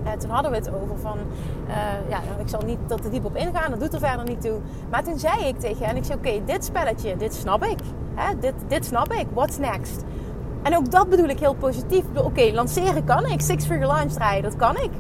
Uh, 0.04 0.12
toen 0.12 0.30
hadden 0.30 0.50
we 0.50 0.56
het 0.56 0.74
over 0.74 0.98
van, 0.98 1.18
uh, 1.68 1.74
ja, 2.08 2.20
nou, 2.28 2.40
ik 2.40 2.48
zal 2.48 2.60
niet 2.66 2.78
tot 2.86 3.02
te 3.02 3.10
diep 3.10 3.24
op 3.24 3.36
ingaan, 3.36 3.70
dat 3.70 3.80
doet 3.80 3.92
er 3.92 3.98
verder 3.98 4.24
niet 4.24 4.40
toe. 4.40 4.60
Maar 4.90 5.04
toen 5.04 5.18
zei 5.18 5.44
ik 5.44 5.58
tegen 5.58 5.86
hen, 5.86 5.96
ik 5.96 6.04
zei, 6.04 6.18
oké, 6.18 6.44
dit 6.44 6.64
spelletje, 6.64 7.16
dit 7.16 7.34
snap 7.34 7.64
ik. 7.64 7.78
Hè? 8.14 8.38
Dit, 8.38 8.54
dit 8.68 8.84
snap 8.84 9.12
ik, 9.12 9.26
what's 9.34 9.58
next? 9.58 10.04
En 10.62 10.76
ook 10.76 10.90
dat 10.90 11.08
bedoel 11.08 11.28
ik 11.28 11.38
heel 11.38 11.54
positief. 11.54 12.04
Oké, 12.14 12.50
lanceren 12.52 13.04
kan 13.04 13.26
ik, 13.26 13.40
six 13.40 13.64
figure 13.66 13.86
launch 13.86 14.12
draaien, 14.12 14.42
dat 14.42 14.56
kan 14.56 14.76
ik. 14.76 14.90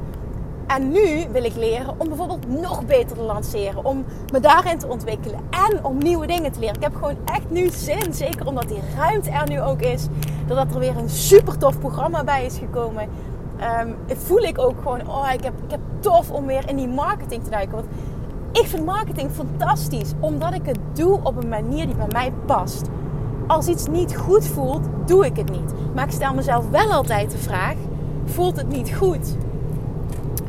En 0.66 0.90
nu 0.90 1.26
wil 1.32 1.44
ik 1.44 1.54
leren 1.54 1.94
om 1.96 2.08
bijvoorbeeld 2.08 2.48
nog 2.60 2.86
beter 2.86 3.16
te 3.16 3.22
lanceren. 3.22 3.84
Om 3.84 4.04
me 4.32 4.40
daarin 4.40 4.78
te 4.78 4.86
ontwikkelen. 4.86 5.40
En 5.50 5.84
om 5.84 5.98
nieuwe 5.98 6.26
dingen 6.26 6.52
te 6.52 6.58
leren. 6.58 6.74
Ik 6.74 6.82
heb 6.82 6.94
gewoon 6.94 7.16
echt 7.24 7.50
nu 7.50 7.68
zin. 7.68 8.14
Zeker 8.14 8.46
omdat 8.46 8.68
die 8.68 8.80
ruimte 8.96 9.30
er 9.30 9.48
nu 9.48 9.60
ook 9.60 9.80
is. 9.80 10.06
doordat 10.46 10.74
er 10.74 10.78
weer 10.78 10.96
een 10.96 11.08
super 11.10 11.58
tof 11.58 11.78
programma 11.78 12.24
bij 12.24 12.44
is 12.44 12.58
gekomen, 12.58 13.08
ehm, 13.58 13.88
voel 14.06 14.38
ik 14.38 14.58
ook 14.58 14.74
gewoon, 14.82 15.08
oh, 15.08 15.28
ik 15.32 15.44
heb, 15.44 15.52
ik 15.64 15.70
heb 15.70 15.80
tof 16.00 16.30
om 16.30 16.46
weer 16.46 16.68
in 16.68 16.76
die 16.76 16.88
marketing 16.88 17.44
te 17.44 17.50
duiken. 17.50 17.74
Want 17.74 17.86
ik 18.52 18.66
vind 18.66 18.84
marketing 18.84 19.30
fantastisch, 19.30 20.12
omdat 20.20 20.54
ik 20.54 20.66
het 20.66 20.78
doe 20.92 21.20
op 21.22 21.42
een 21.42 21.48
manier 21.48 21.86
die 21.86 21.94
bij 21.94 22.06
mij 22.12 22.32
past. 22.46 22.88
Als 23.46 23.66
iets 23.66 23.86
niet 23.86 24.16
goed 24.16 24.46
voelt, 24.46 24.86
doe 25.06 25.26
ik 25.26 25.36
het 25.36 25.50
niet. 25.50 25.72
Maar 25.94 26.04
ik 26.04 26.10
stel 26.10 26.34
mezelf 26.34 26.70
wel 26.70 26.92
altijd 26.92 27.30
de 27.30 27.38
vraag: 27.38 27.74
voelt 28.24 28.56
het 28.56 28.68
niet 28.68 28.94
goed? 28.94 29.36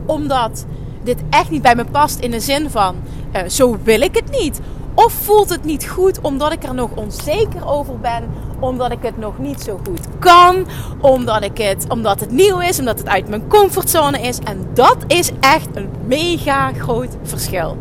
Omdat 0.06 0.66
dit 1.04 1.24
echt 1.30 1.50
niet 1.50 1.62
bij 1.62 1.76
me 1.76 1.86
past 1.86 2.20
in 2.20 2.32
de 2.32 2.40
zin 2.40 2.70
van 2.70 2.96
uh, 3.36 3.42
zo 3.48 3.78
wil 3.84 4.02
ik 4.02 4.16
het 4.16 4.40
niet. 4.40 4.62
Of 4.94 5.14
voelt 5.14 5.50
het 5.50 5.64
niet 5.64 5.88
goed 5.88 6.22
omdat 6.22 6.52
ik 6.52 6.64
er 6.64 6.74
nog 6.74 6.90
onzeker 6.96 7.68
over 7.68 8.00
ben, 8.00 8.24
omdat 8.60 8.92
ik 8.92 9.02
het 9.02 9.18
nog 9.18 9.38
niet 9.38 9.62
zo 9.62 9.80
goed 9.88 10.08
kan, 10.20 10.66
omdat, 11.02 11.44
ik 11.44 11.58
het, 11.58 11.86
omdat 11.90 12.20
het 12.20 12.32
nieuw 12.32 12.60
is, 12.60 12.80
omdat 12.80 12.98
het 12.98 13.08
uit 13.08 13.30
mijn 13.30 13.48
comfortzone 13.48 14.22
is. 14.22 14.40
En 14.40 14.68
dat 14.74 14.98
is 15.08 15.32
echt 15.40 15.68
een 15.74 15.90
mega 16.06 16.74
groot 16.74 17.18
verschil. 17.24 17.78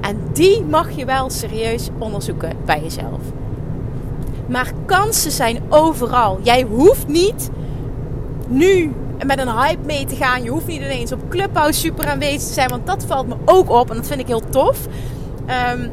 En 0.00 0.20
die 0.32 0.62
mag 0.64 0.90
je 0.90 1.04
wel 1.04 1.30
serieus 1.30 1.88
onderzoeken 1.98 2.56
bij 2.64 2.80
jezelf. 2.82 3.20
Maar 4.48 4.72
kansen 4.86 5.30
zijn 5.30 5.62
overal. 5.68 6.38
Jij 6.42 6.62
hoeft 6.62 7.06
niet 7.06 7.50
nu 8.48 8.92
met 9.24 9.38
een 9.38 9.58
hype 9.58 9.86
mee 9.86 10.04
te 10.04 10.16
gaan. 10.16 10.42
Je 10.42 10.50
hoeft 10.50 10.66
niet 10.66 10.80
ineens 10.80 11.12
op 11.12 11.28
Clubhouse 11.28 11.80
super 11.80 12.06
aanwezig 12.06 12.48
te 12.48 12.52
zijn. 12.52 12.68
Want 12.68 12.86
dat 12.86 13.04
valt 13.06 13.28
me 13.28 13.36
ook 13.44 13.70
op. 13.70 13.90
En 13.90 13.96
dat 13.96 14.06
vind 14.06 14.20
ik 14.20 14.26
heel 14.26 14.48
tof. 14.50 14.78
Um, 15.72 15.90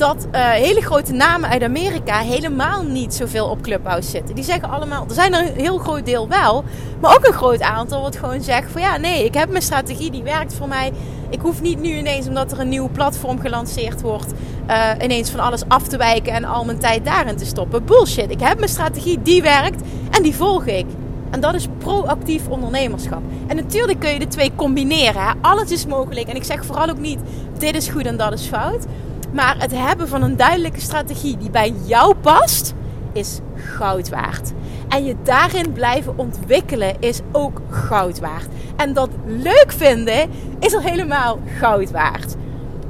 dat 0.00 0.26
uh, 0.32 0.50
hele 0.50 0.80
grote 0.80 1.12
namen 1.12 1.50
uit 1.50 1.62
Amerika 1.62 2.18
helemaal 2.18 2.82
niet 2.82 3.14
zoveel 3.14 3.46
op 3.46 3.62
Clubhouse 3.62 4.10
zitten. 4.10 4.34
Die 4.34 4.44
zeggen 4.44 4.70
allemaal, 4.70 5.04
er 5.08 5.14
zijn 5.14 5.34
er 5.34 5.40
een 5.40 5.60
heel 5.60 5.78
groot 5.78 6.04
deel 6.04 6.28
wel, 6.28 6.64
maar 7.00 7.14
ook 7.14 7.26
een 7.26 7.32
groot 7.32 7.60
aantal 7.60 8.02
wat 8.02 8.16
gewoon 8.16 8.42
zegt 8.42 8.70
van 8.70 8.80
ja, 8.80 8.96
nee, 8.96 9.24
ik 9.24 9.34
heb 9.34 9.50
mijn 9.50 9.62
strategie, 9.62 10.10
die 10.10 10.22
werkt 10.22 10.54
voor 10.54 10.68
mij. 10.68 10.92
Ik 11.30 11.40
hoef 11.40 11.62
niet 11.62 11.80
nu 11.80 11.96
ineens, 11.96 12.26
omdat 12.26 12.52
er 12.52 12.60
een 12.60 12.68
nieuw 12.68 12.88
platform 12.88 13.40
gelanceerd 13.40 14.00
wordt, 14.00 14.32
uh, 14.68 14.90
ineens 15.02 15.30
van 15.30 15.40
alles 15.40 15.62
af 15.68 15.82
te 15.82 15.96
wijken 15.96 16.32
en 16.32 16.44
al 16.44 16.64
mijn 16.64 16.78
tijd 16.78 17.04
daarin 17.04 17.36
te 17.36 17.46
stoppen. 17.46 17.84
Bullshit. 17.84 18.30
Ik 18.30 18.40
heb 18.40 18.58
mijn 18.58 18.70
strategie, 18.70 19.22
die 19.22 19.42
werkt 19.42 19.82
en 20.10 20.22
die 20.22 20.34
volg 20.34 20.66
ik. 20.66 20.86
En 21.30 21.40
dat 21.40 21.54
is 21.54 21.66
proactief 21.78 22.48
ondernemerschap. 22.48 23.22
En 23.46 23.56
natuurlijk 23.56 24.00
kun 24.00 24.12
je 24.12 24.18
de 24.18 24.26
twee 24.26 24.52
combineren. 24.56 25.22
Hè? 25.22 25.32
Alles 25.40 25.70
is 25.70 25.86
mogelijk. 25.86 26.28
En 26.28 26.36
ik 26.36 26.44
zeg 26.44 26.64
vooral 26.64 26.88
ook 26.88 26.98
niet: 26.98 27.18
dit 27.58 27.76
is 27.76 27.88
goed 27.88 28.06
en 28.06 28.16
dat 28.16 28.32
is 28.32 28.46
fout. 28.46 28.86
Maar 29.32 29.56
het 29.58 29.70
hebben 29.70 30.08
van 30.08 30.22
een 30.22 30.36
duidelijke 30.36 30.80
strategie 30.80 31.36
die 31.36 31.50
bij 31.50 31.74
jou 31.84 32.14
past, 32.14 32.74
is 33.12 33.40
goud 33.54 34.08
waard. 34.08 34.52
En 34.88 35.04
je 35.04 35.16
daarin 35.22 35.72
blijven 35.72 36.18
ontwikkelen 36.18 36.94
is 37.00 37.20
ook 37.32 37.60
goud 37.68 38.20
waard. 38.20 38.48
En 38.76 38.92
dat 38.92 39.10
leuk 39.26 39.72
vinden 39.72 40.30
is 40.58 40.74
al 40.74 40.80
helemaal 40.80 41.38
goud 41.58 41.90
waard. 41.90 42.34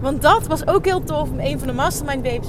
Want 0.01 0.23
dat 0.23 0.47
was 0.47 0.67
ook 0.67 0.85
heel 0.85 1.03
tof. 1.03 1.29
Een 1.39 1.59
van 1.59 1.69
de 1.69 1.75
Mastermind 1.75 2.23
Babes 2.23 2.49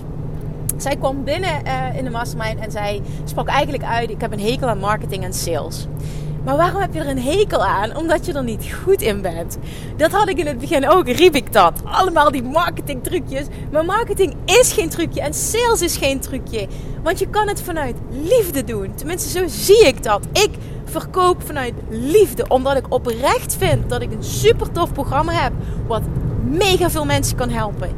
zij 0.81 0.95
kwam 0.95 1.23
binnen 1.23 1.61
uh, 1.65 1.97
in 1.97 2.03
de 2.03 2.09
mastermind 2.09 2.59
en 2.59 2.71
zij 2.71 3.01
sprak 3.25 3.47
eigenlijk 3.47 3.83
uit: 3.83 4.09
Ik 4.09 4.21
heb 4.21 4.31
een 4.31 4.39
hekel 4.39 4.67
aan 4.67 4.79
marketing 4.79 5.23
en 5.23 5.33
sales. 5.33 5.87
Maar 6.43 6.57
waarom 6.57 6.81
heb 6.81 6.93
je 6.93 6.99
er 6.99 7.07
een 7.07 7.21
hekel 7.21 7.65
aan? 7.65 7.95
Omdat 7.95 8.25
je 8.25 8.33
er 8.33 8.43
niet 8.43 8.73
goed 8.83 9.01
in 9.01 9.21
bent. 9.21 9.57
Dat 9.97 10.11
had 10.11 10.29
ik 10.29 10.37
in 10.37 10.47
het 10.47 10.57
begin 10.57 10.89
ook, 10.89 11.07
riep 11.07 11.35
ik 11.35 11.53
dat. 11.53 11.81
Allemaal 11.85 12.31
die 12.31 12.43
marketing 12.43 13.03
trucjes. 13.03 13.45
Maar 13.71 13.85
marketing 13.85 14.35
is 14.45 14.73
geen 14.73 14.89
trucje 14.89 15.21
en 15.21 15.33
sales 15.33 15.81
is 15.81 15.97
geen 15.97 16.19
trucje. 16.19 16.67
Want 17.03 17.19
je 17.19 17.27
kan 17.27 17.47
het 17.47 17.61
vanuit 17.61 17.95
liefde 18.09 18.63
doen. 18.63 18.95
Tenminste, 18.95 19.29
zo 19.29 19.47
zie 19.47 19.87
ik 19.87 20.03
dat. 20.03 20.27
Ik 20.31 20.49
verkoop 20.85 21.41
vanuit 21.45 21.73
liefde. 21.89 22.45
Omdat 22.47 22.77
ik 22.77 22.85
oprecht 22.93 23.55
vind 23.55 23.89
dat 23.89 24.01
ik 24.01 24.11
een 24.11 24.23
super 24.23 24.71
tof 24.71 24.93
programma 24.93 25.31
heb. 25.31 25.51
Wat 25.87 26.01
mega 26.43 26.89
veel 26.89 27.05
mensen 27.05 27.37
kan 27.37 27.49
helpen. 27.49 27.89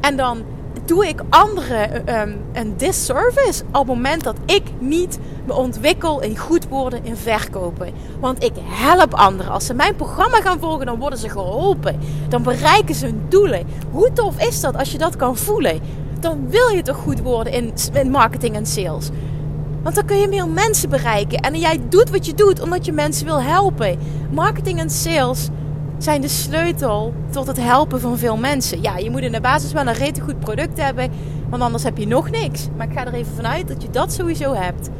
En 0.00 0.16
dan 0.16 0.44
doe 0.84 1.08
ik 1.08 1.20
anderen 1.28 2.14
um, 2.20 2.40
een 2.52 2.76
disservice 2.76 3.62
op 3.64 3.74
het 3.74 3.86
moment 3.86 4.24
dat 4.24 4.36
ik 4.46 4.62
niet 4.78 5.18
me 5.46 5.54
ontwikkel 5.54 6.20
in 6.20 6.38
goed 6.38 6.68
worden 6.68 7.04
in 7.04 7.16
verkopen. 7.16 7.92
Want 8.20 8.44
ik 8.44 8.52
help 8.64 9.14
anderen. 9.14 9.52
Als 9.52 9.66
ze 9.66 9.74
mijn 9.74 9.96
programma 9.96 10.40
gaan 10.40 10.58
volgen, 10.58 10.86
dan 10.86 10.98
worden 10.98 11.18
ze 11.18 11.28
geholpen. 11.28 11.98
Dan 12.28 12.42
bereiken 12.42 12.94
ze 12.94 13.06
hun 13.06 13.22
doelen. 13.28 13.66
Hoe 13.90 14.12
tof 14.12 14.42
is 14.42 14.60
dat 14.60 14.76
als 14.76 14.92
je 14.92 14.98
dat 14.98 15.16
kan 15.16 15.36
voelen? 15.36 15.80
Dan 16.20 16.48
wil 16.48 16.68
je 16.68 16.82
toch 16.82 16.96
goed 16.96 17.20
worden 17.20 17.52
in, 17.52 17.72
in 17.92 18.10
marketing 18.10 18.54
en 18.54 18.66
sales. 18.66 19.08
Want 19.82 19.94
dan 19.94 20.04
kun 20.04 20.18
je 20.18 20.28
meer 20.28 20.48
mensen 20.48 20.88
bereiken. 20.88 21.38
En 21.38 21.58
jij 21.58 21.80
doet 21.88 22.10
wat 22.10 22.26
je 22.26 22.34
doet 22.34 22.60
omdat 22.60 22.84
je 22.84 22.92
mensen 22.92 23.26
wil 23.26 23.42
helpen. 23.42 23.98
Marketing 24.30 24.78
en 24.78 24.90
sales 24.90 25.48
zijn 26.02 26.20
de 26.20 26.28
sleutel 26.28 27.14
tot 27.30 27.46
het 27.46 27.60
helpen 27.60 28.00
van 28.00 28.18
veel 28.18 28.36
mensen. 28.36 28.82
Ja, 28.82 28.96
je 28.96 29.10
moet 29.10 29.20
in 29.20 29.32
de 29.32 29.40
basis 29.40 29.72
wel 29.72 29.86
een 29.86 29.94
rete 29.94 30.20
goed 30.20 30.40
product 30.40 30.80
hebben, 30.80 31.10
want 31.48 31.62
anders 31.62 31.82
heb 31.82 31.98
je 31.98 32.06
nog 32.06 32.30
niks. 32.30 32.68
Maar 32.76 32.86
ik 32.86 32.98
ga 32.98 33.06
er 33.06 33.14
even 33.14 33.34
vanuit 33.34 33.68
dat 33.68 33.82
je 33.82 33.90
dat 33.90 34.12
sowieso 34.12 34.54
hebt. 34.54 34.90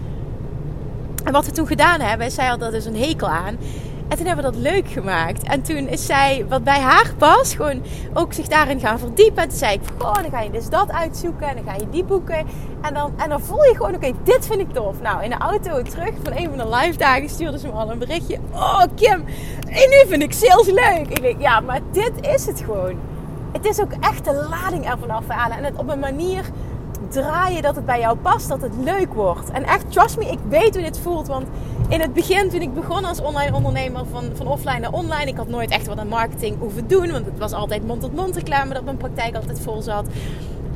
En 1.24 1.32
wat 1.32 1.44
we 1.44 1.52
toen 1.52 1.66
gedaan 1.66 2.00
hebben, 2.00 2.30
zij 2.30 2.46
had 2.46 2.60
dat 2.60 2.72
dus 2.72 2.84
een 2.84 2.96
hekel 2.96 3.28
aan. 3.28 3.56
En 4.08 4.16
toen 4.16 4.26
hebben 4.26 4.44
we 4.44 4.50
dat 4.50 4.60
leuk 4.60 4.88
gemaakt. 4.88 5.42
En 5.42 5.62
toen 5.62 5.88
is 5.88 6.06
zij, 6.06 6.46
wat 6.48 6.64
bij 6.64 6.80
haar 6.80 7.14
past, 7.18 7.54
gewoon 7.54 7.82
ook 8.14 8.32
zich 8.32 8.48
daarin 8.48 8.80
gaan 8.80 8.98
verdiepen. 8.98 9.42
En 9.42 9.48
toen 9.48 9.58
zei 9.58 9.74
ik, 9.74 9.80
goh, 9.98 10.14
dan 10.14 10.30
ga 10.30 10.40
je 10.40 10.50
dus 10.50 10.68
dat 10.68 10.90
uitzoeken. 10.90 11.48
En 11.48 11.54
dan 11.54 11.64
ga 11.64 11.74
je 11.74 11.88
die 11.90 12.04
boeken. 12.04 12.46
En 12.80 12.94
dan, 12.94 13.12
en 13.16 13.28
dan 13.28 13.40
voel 13.40 13.64
je 13.64 13.74
gewoon, 13.76 13.94
oké, 13.94 14.12
dit 14.22 14.46
vind 14.46 14.60
ik 14.60 14.72
tof. 14.72 15.00
Nou, 15.00 15.22
in 15.24 15.30
de 15.30 15.36
auto 15.36 15.82
terug 15.82 16.12
van 16.22 16.32
een 16.36 16.48
van 16.48 16.58
de 16.58 16.76
live 16.76 16.98
dagen 16.98 17.28
stuurde 17.28 17.58
ze 17.58 17.66
me 17.66 17.72
al 17.72 17.90
een 17.90 17.98
berichtje. 17.98 18.38
Oh, 18.52 18.82
Kim, 18.94 19.24
en 19.68 19.88
nu 19.90 20.04
vind 20.06 20.22
ik 20.22 20.32
sales 20.32 20.66
leuk. 20.66 21.06
Ik 21.08 21.22
denk, 21.22 21.40
ja, 21.40 21.60
maar 21.60 21.80
dit 21.90 22.12
is 22.20 22.46
het 22.46 22.60
gewoon. 22.60 22.94
Het 23.52 23.64
is 23.64 23.80
ook 23.80 23.92
echt 24.00 24.24
de 24.24 24.46
lading 24.50 24.90
ervan 24.90 25.10
afhalen. 25.10 25.56
En 25.56 25.64
het 25.64 25.76
op 25.76 25.88
een 25.88 25.98
manier 25.98 26.44
draaien 27.12 27.62
dat 27.62 27.76
het 27.76 27.86
bij 27.86 28.00
jou 28.00 28.16
past, 28.16 28.48
dat 28.48 28.62
het 28.62 28.72
leuk 28.84 29.14
wordt. 29.14 29.50
En 29.50 29.64
echt, 29.64 29.92
trust 29.92 30.18
me, 30.18 30.24
ik 30.24 30.38
weet 30.48 30.74
hoe 30.74 30.82
dit 30.82 30.98
voelt. 30.98 31.26
Want 31.26 31.46
in 31.88 32.00
het 32.00 32.12
begin, 32.12 32.50
toen 32.50 32.60
ik 32.60 32.74
begon 32.74 33.04
als 33.04 33.20
online 33.20 33.56
ondernemer 33.56 34.02
van, 34.10 34.24
van 34.34 34.46
offline 34.46 34.78
naar 34.78 34.92
online, 34.92 35.30
ik 35.30 35.36
had 35.36 35.48
nooit 35.48 35.70
echt 35.70 35.86
wat 35.86 35.98
aan 35.98 36.08
marketing 36.08 36.58
hoeven 36.58 36.88
doen. 36.88 37.10
Want 37.10 37.26
het 37.26 37.38
was 37.38 37.52
altijd 37.52 37.86
mond-tot-mond 37.86 38.36
reclame 38.36 38.74
dat 38.74 38.84
mijn 38.84 38.96
praktijk 38.96 39.34
altijd 39.34 39.60
vol 39.60 39.82
zat. 39.82 40.06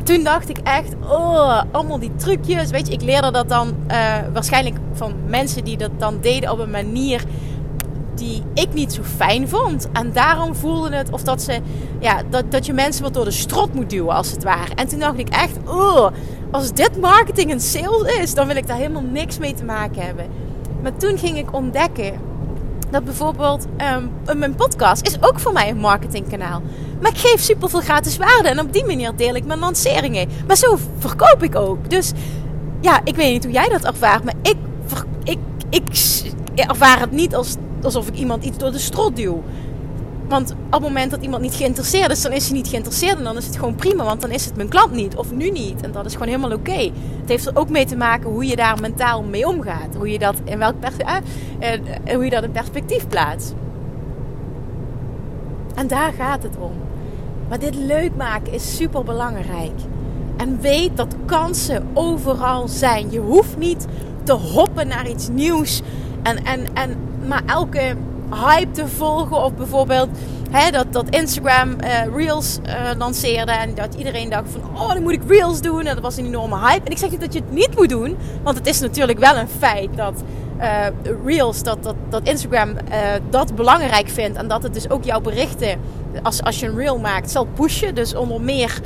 Toen 0.02 0.24
dacht 0.24 0.48
ik 0.48 0.58
echt, 0.58 0.94
oh, 1.02 1.62
allemaal 1.70 1.98
die 1.98 2.14
trucjes. 2.16 2.70
Weet 2.70 2.86
je, 2.86 2.92
ik 2.92 3.02
leerde 3.02 3.30
dat 3.30 3.48
dan 3.48 3.68
uh, 3.90 4.14
waarschijnlijk 4.32 4.76
van 4.92 5.12
mensen 5.26 5.64
die 5.64 5.76
dat 5.76 5.90
dan 5.98 6.18
deden 6.20 6.50
op 6.50 6.58
een 6.58 6.70
manier 6.70 7.24
die 8.18 8.42
ik 8.54 8.74
niet 8.74 8.92
zo 8.92 9.02
fijn 9.02 9.48
vond. 9.48 9.88
En 9.92 10.12
daarom 10.12 10.54
voelde 10.54 10.96
het 10.96 11.10
of 11.10 11.22
dat 11.22 11.42
ze, 11.42 11.60
ja, 11.98 12.22
dat, 12.30 12.50
dat 12.50 12.66
je 12.66 12.72
mensen 12.72 13.02
wat 13.02 13.14
door 13.14 13.24
de 13.24 13.30
strot 13.30 13.74
moet 13.74 13.90
duwen, 13.90 14.14
als 14.14 14.30
het 14.30 14.42
ware. 14.42 14.74
En 14.74 14.88
toen 14.88 14.98
dacht 14.98 15.18
ik 15.18 15.28
echt, 15.28 15.56
oh, 15.66 16.06
als 16.50 16.72
dit 16.72 17.00
marketing 17.00 17.50
en 17.50 17.60
sales 17.60 18.16
is, 18.16 18.34
dan 18.34 18.46
wil 18.46 18.56
ik 18.56 18.66
daar 18.66 18.76
helemaal 18.76 19.02
niks 19.02 19.38
mee 19.38 19.54
te 19.54 19.64
maken 19.64 20.02
hebben. 20.02 20.26
Maar 20.82 20.96
toen 20.96 21.18
ging 21.18 21.38
ik 21.38 21.52
ontdekken 21.52 22.12
dat 22.90 23.04
bijvoorbeeld 23.04 23.66
um, 23.94 24.38
mijn 24.38 24.54
podcast 24.54 25.06
is 25.06 25.22
ook 25.22 25.40
voor 25.40 25.52
mij 25.52 25.70
een 25.70 25.78
marketingkanaal. 25.78 26.62
Maar 27.00 27.10
ik 27.10 27.18
geef 27.18 27.40
super 27.40 27.70
veel 27.70 27.80
gratis 27.80 28.16
waarde 28.16 28.48
en 28.48 28.60
op 28.60 28.72
die 28.72 28.84
manier 28.84 29.16
deel 29.16 29.34
ik 29.34 29.44
mijn 29.44 29.58
lanceringen. 29.58 30.28
Maar 30.46 30.56
zo 30.56 30.78
verkoop 30.98 31.42
ik 31.42 31.56
ook. 31.56 31.90
Dus 31.90 32.12
ja, 32.80 33.00
ik 33.04 33.16
weet 33.16 33.32
niet 33.32 33.44
hoe 33.44 33.52
jij 33.52 33.68
dat 33.68 33.84
ervaart, 33.84 34.24
maar 34.24 34.34
ik, 34.42 34.56
ik, 35.24 35.38
ik 35.70 35.88
ervaar 36.54 37.00
het 37.00 37.10
niet 37.10 37.34
als 37.34 37.56
alsof 37.82 38.08
ik 38.08 38.14
iemand 38.14 38.44
iets 38.44 38.58
door 38.58 38.72
de 38.72 38.78
strot 38.78 39.16
duw. 39.16 39.42
Want 40.28 40.52
op 40.52 40.72
het 40.72 40.80
moment 40.80 41.10
dat 41.10 41.22
iemand 41.22 41.42
niet 41.42 41.54
geïnteresseerd 41.54 42.10
is, 42.10 42.22
dan 42.22 42.32
is 42.32 42.44
hij 42.44 42.56
niet 42.56 42.68
geïnteresseerd. 42.68 43.18
En 43.18 43.24
dan 43.24 43.36
is 43.36 43.46
het 43.46 43.56
gewoon 43.56 43.74
prima, 43.74 44.04
want 44.04 44.20
dan 44.20 44.30
is 44.30 44.44
het 44.44 44.56
mijn 44.56 44.68
klant 44.68 44.92
niet. 44.92 45.16
Of 45.16 45.32
nu 45.32 45.50
niet. 45.50 45.82
En 45.82 45.92
dat 45.92 46.06
is 46.06 46.12
gewoon 46.12 46.28
helemaal 46.28 46.52
oké. 46.52 46.90
Het 47.20 47.28
heeft 47.28 47.46
er 47.46 47.56
ook 47.56 47.68
mee 47.68 47.84
te 47.84 47.96
maken 47.96 48.30
hoe 48.30 48.46
je 48.46 48.56
daar 48.56 48.80
mentaal 48.80 49.22
mee 49.22 49.46
omgaat. 49.46 49.94
Hoe 49.96 50.10
je 50.10 50.18
dat 50.18 50.34
in 50.44 50.58
welk 50.58 50.74
eh, 50.82 51.16
eh, 51.72 52.14
hoe 52.14 52.24
je 52.24 52.30
dat 52.30 52.42
in 52.42 52.50
perspectief 52.50 53.08
plaatst. 53.08 53.54
En 55.74 55.86
daar 55.86 56.12
gaat 56.12 56.42
het 56.42 56.56
om. 56.58 56.72
Maar 57.48 57.58
dit 57.58 57.74
leuk 57.74 58.16
maken 58.16 58.52
is 58.52 58.76
super 58.76 59.04
belangrijk. 59.04 59.80
En 60.36 60.60
weet 60.60 60.96
dat 60.96 61.16
kansen 61.24 61.86
overal 61.92 62.68
zijn. 62.68 63.10
Je 63.10 63.18
hoeft 63.18 63.58
niet 63.58 63.86
te 64.22 64.32
hoppen 64.32 64.88
naar 64.88 65.08
iets 65.08 65.28
nieuws. 65.28 65.82
En, 66.22 66.44
en, 66.44 66.66
en 66.74 66.96
maar 67.26 67.42
elke 67.46 67.96
hype 68.30 68.70
te 68.70 68.88
volgen. 68.88 69.44
Of 69.44 69.54
bijvoorbeeld 69.54 70.08
hè, 70.50 70.70
dat, 70.70 70.92
dat 70.92 71.08
Instagram 71.08 71.76
uh, 71.80 72.16
Reels 72.16 72.58
uh, 72.66 72.72
lanceerde. 72.98 73.52
En 73.52 73.74
dat 73.74 73.94
iedereen 73.94 74.30
dacht 74.30 74.50
van, 74.50 74.80
oh, 74.80 74.92
dan 74.92 75.02
moet 75.02 75.12
ik 75.12 75.22
Reels 75.28 75.60
doen. 75.60 75.86
En 75.86 75.94
dat 75.94 76.02
was 76.02 76.16
een 76.16 76.26
enorme 76.26 76.58
hype. 76.58 76.84
En 76.84 76.90
ik 76.90 76.98
zeg 76.98 77.10
niet 77.10 77.20
dat 77.20 77.32
je 77.32 77.38
het 77.38 77.52
niet 77.52 77.76
moet 77.76 77.88
doen. 77.88 78.16
Want 78.42 78.56
het 78.56 78.66
is 78.66 78.80
natuurlijk 78.80 79.18
wel 79.18 79.36
een 79.36 79.48
feit 79.48 79.96
dat 79.96 80.22
uh, 80.60 80.86
Reels, 81.24 81.62
dat, 81.62 81.82
dat, 81.82 81.94
dat 82.08 82.28
Instagram 82.28 82.70
dat 83.30 83.54
belangrijk 83.54 84.08
vindt. 84.08 84.38
En 84.38 84.48
dat 84.48 84.62
het 84.62 84.74
dus 84.74 84.90
ook 84.90 85.04
jouw 85.04 85.20
berichten, 85.20 85.78
als, 86.22 86.42
als 86.42 86.60
je 86.60 86.66
een 86.66 86.76
Reel 86.76 86.98
maakt, 86.98 87.30
zal 87.30 87.46
pushen. 87.54 87.94
Dus 87.94 88.14
onder 88.14 88.40
meer 88.40 88.80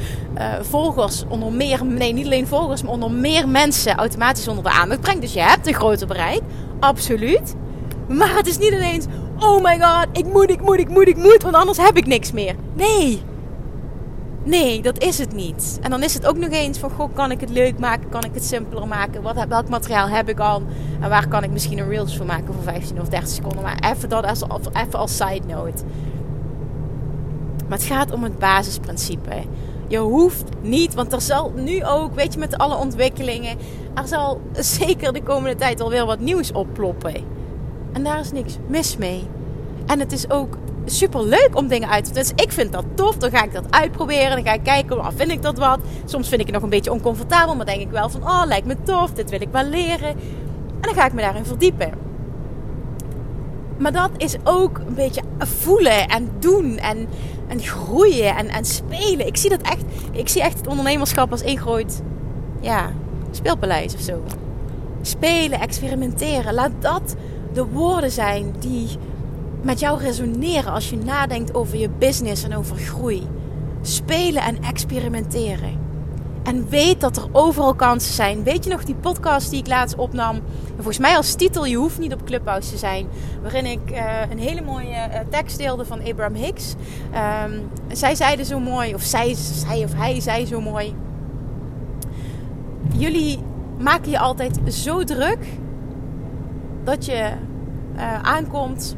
volgers, 0.60 1.24
onder 1.28 1.52
meer, 1.52 1.84
nee, 1.84 2.12
niet 2.12 2.24
alleen 2.24 2.46
volgers, 2.46 2.82
maar 2.82 2.92
onder 2.92 3.10
meer 3.10 3.48
mensen 3.48 3.96
automatisch 3.96 4.48
onder 4.48 4.64
de 4.64 4.70
aandacht 4.70 5.00
brengt. 5.00 5.20
Dus 5.20 5.32
je 5.32 5.40
hebt 5.40 5.66
een 5.66 5.74
groter 5.74 6.06
bereik. 6.06 6.40
Absoluut. 6.80 7.54
Maar 8.16 8.36
het 8.36 8.46
is 8.46 8.58
niet 8.58 8.72
ineens, 8.72 9.06
oh 9.38 9.62
my 9.62 9.80
god, 9.80 10.06
ik 10.12 10.26
moet, 10.26 10.50
ik 10.50 10.60
moet, 10.60 10.78
ik 10.78 10.88
moet, 10.88 11.08
ik 11.08 11.16
moet, 11.16 11.42
want 11.42 11.54
anders 11.54 11.78
heb 11.78 11.96
ik 11.96 12.06
niks 12.06 12.32
meer. 12.32 12.54
Nee. 12.74 13.22
Nee, 14.42 14.82
dat 14.82 15.02
is 15.02 15.18
het 15.18 15.34
niet. 15.34 15.78
En 15.82 15.90
dan 15.90 16.02
is 16.02 16.14
het 16.14 16.26
ook 16.26 16.36
nog 16.36 16.50
eens 16.50 16.78
van, 16.78 16.90
goh, 16.90 17.14
kan 17.14 17.30
ik 17.30 17.40
het 17.40 17.50
leuk 17.50 17.78
maken? 17.78 18.08
Kan 18.08 18.24
ik 18.24 18.34
het 18.34 18.44
simpeler 18.44 18.86
maken? 18.86 19.22
Wat, 19.22 19.44
welk 19.48 19.68
materiaal 19.68 20.08
heb 20.08 20.28
ik 20.28 20.40
al? 20.40 20.62
En 21.00 21.08
waar 21.08 21.28
kan 21.28 21.44
ik 21.44 21.50
misschien 21.50 21.78
een 21.78 21.88
reels 21.88 22.16
voor 22.16 22.26
maken 22.26 22.54
voor 22.54 22.62
15 22.62 23.00
of 23.00 23.08
30 23.08 23.28
seconden? 23.28 23.62
Maar 23.62 23.90
even 23.90 24.08
dat 24.08 24.24
als, 24.26 24.42
even 24.72 24.98
als 24.98 25.16
side 25.16 25.46
note. 25.46 25.82
Maar 27.68 27.78
het 27.78 27.86
gaat 27.86 28.12
om 28.12 28.22
het 28.22 28.38
basisprincipe. 28.38 29.42
Je 29.88 29.98
hoeft 29.98 30.44
niet, 30.60 30.94
want 30.94 31.12
er 31.12 31.20
zal 31.20 31.52
nu 31.56 31.84
ook, 31.84 32.14
weet 32.14 32.32
je, 32.32 32.38
met 32.38 32.58
alle 32.58 32.76
ontwikkelingen, 32.76 33.58
er 33.94 34.06
zal 34.06 34.40
zeker 34.52 35.12
de 35.12 35.22
komende 35.22 35.56
tijd 35.56 35.80
alweer 35.80 36.06
wat 36.06 36.20
nieuws 36.20 36.52
opploppen. 36.52 37.38
En 37.92 38.04
daar 38.04 38.20
is 38.20 38.32
niks 38.32 38.58
mis 38.66 38.96
mee. 38.96 39.26
En 39.86 39.98
het 39.98 40.12
is 40.12 40.30
ook 40.30 40.56
super 40.84 41.24
leuk 41.24 41.50
om 41.52 41.68
dingen 41.68 41.88
uit 41.88 42.04
te 42.04 42.12
doen. 42.12 42.22
Dus 42.22 42.44
ik 42.44 42.52
vind 42.52 42.72
dat 42.72 42.84
tof. 42.94 43.16
Dan 43.16 43.30
ga 43.30 43.44
ik 43.44 43.52
dat 43.52 43.64
uitproberen. 43.70 44.30
Dan 44.30 44.44
ga 44.44 44.52
ik 44.52 44.62
kijken, 44.62 44.98
oh, 44.98 45.08
vind 45.14 45.30
ik 45.30 45.42
dat 45.42 45.58
wat? 45.58 45.80
Soms 46.04 46.28
vind 46.28 46.40
ik 46.40 46.46
het 46.46 46.54
nog 46.54 46.64
een 46.64 46.70
beetje 46.70 46.92
oncomfortabel. 46.92 47.56
Maar 47.56 47.66
denk 47.66 47.80
ik 47.80 47.90
wel 47.90 48.08
van, 48.08 48.22
oh, 48.22 48.42
lijkt 48.46 48.66
me 48.66 48.76
tof. 48.82 49.10
Dit 49.10 49.30
wil 49.30 49.40
ik 49.40 49.48
wel 49.52 49.64
leren. 49.64 50.08
En 50.08 50.86
dan 50.86 50.94
ga 50.94 51.06
ik 51.06 51.12
me 51.12 51.20
daarin 51.20 51.44
verdiepen. 51.44 51.92
Maar 53.78 53.92
dat 53.92 54.10
is 54.16 54.36
ook 54.44 54.78
een 54.78 54.94
beetje 54.94 55.22
voelen 55.38 56.08
en 56.08 56.30
doen 56.38 56.78
en, 56.78 57.08
en 57.48 57.60
groeien 57.60 58.36
en, 58.36 58.48
en 58.48 58.64
spelen. 58.64 59.26
Ik 59.26 59.36
zie 59.36 59.50
dat 59.50 59.62
echt. 59.62 59.84
Ik 60.12 60.28
zie 60.28 60.42
echt 60.42 60.58
het 60.58 60.66
ondernemerschap 60.66 61.30
als 61.30 61.42
één 61.42 61.58
groot 61.58 62.00
ja, 62.60 62.90
speelpaleis 63.30 63.94
of 63.94 64.00
zo. 64.00 64.22
Spelen, 65.02 65.60
experimenteren. 65.60 66.54
Laat 66.54 66.72
dat 66.78 67.14
de 67.52 67.64
woorden 67.64 68.10
zijn 68.10 68.54
die 68.58 68.88
met 69.62 69.80
jou 69.80 70.00
resoneren 70.00 70.72
als 70.72 70.90
je 70.90 70.96
nadenkt 70.96 71.54
over 71.54 71.78
je 71.78 71.90
business 71.98 72.42
en 72.42 72.56
over 72.56 72.76
groei. 72.76 73.26
Spelen 73.82 74.42
en 74.42 74.62
experimenteren. 74.62 75.78
En 76.42 76.68
weet 76.68 77.00
dat 77.00 77.16
er 77.16 77.28
overal 77.32 77.74
kansen 77.74 78.14
zijn. 78.14 78.42
Weet 78.42 78.64
je 78.64 78.70
nog 78.70 78.84
die 78.84 78.94
podcast 78.94 79.50
die 79.50 79.58
ik 79.58 79.66
laatst 79.66 79.96
opnam? 79.96 80.40
volgens 80.74 80.98
mij 80.98 81.16
als 81.16 81.34
titel, 81.34 81.66
je 81.66 81.76
hoeft 81.76 81.98
niet 81.98 82.12
op 82.12 82.24
Clubhouse 82.24 82.70
te 82.70 82.78
zijn. 82.78 83.06
Waarin 83.42 83.66
ik 83.66 83.90
uh, 83.90 84.20
een 84.30 84.38
hele 84.38 84.62
mooie 84.62 85.08
uh, 85.08 85.18
tekst 85.28 85.58
deelde 85.58 85.84
van 85.84 86.00
Abraham 86.04 86.34
Hicks. 86.34 86.74
Um, 87.44 87.68
zij 87.92 88.14
zeiden 88.14 88.46
zo 88.46 88.58
mooi, 88.58 88.94
of 88.94 89.02
zij, 89.02 89.34
zij 89.34 89.84
of 89.84 89.94
hij 89.94 90.20
zei 90.20 90.46
zo 90.46 90.60
mooi. 90.60 90.94
Jullie 92.92 93.38
maken 93.78 94.10
je 94.10 94.18
altijd 94.18 94.58
zo 94.68 95.04
druk 95.04 95.38
dat 96.84 97.04
je 97.04 97.32
uh, 97.96 98.22
aankomt 98.22 98.96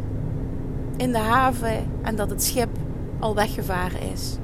in 0.96 1.12
de 1.12 1.18
haven 1.18 1.86
en 2.02 2.16
dat 2.16 2.30
het 2.30 2.42
schip 2.42 2.68
al 3.18 3.34
weggevaren 3.34 4.00
is. 4.12 4.36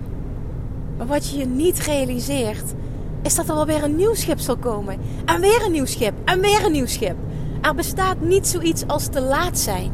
Maar 0.97 1.07
wat 1.07 1.30
je 1.30 1.38
je 1.38 1.47
niet 1.47 1.78
realiseert, 1.78 2.75
is 3.23 3.35
dat 3.35 3.49
er 3.49 3.54
wel 3.54 3.66
weer 3.66 3.85
een 3.85 3.97
nieuw 3.97 4.14
schip 4.14 4.38
zal 4.38 4.57
komen. 4.57 4.99
En 5.25 5.40
weer 5.40 5.64
een 5.64 5.73
nieuw 5.73 5.85
schip. 5.85 6.14
En 6.25 6.40
weer 6.40 6.64
een 6.64 6.73
nieuw 6.73 6.87
schip. 6.87 7.16
Er 7.61 7.75
bestaat 7.75 8.21
niet 8.21 8.47
zoiets 8.47 8.87
als 8.87 9.07
te 9.07 9.21
laat 9.21 9.59
zijn. 9.59 9.92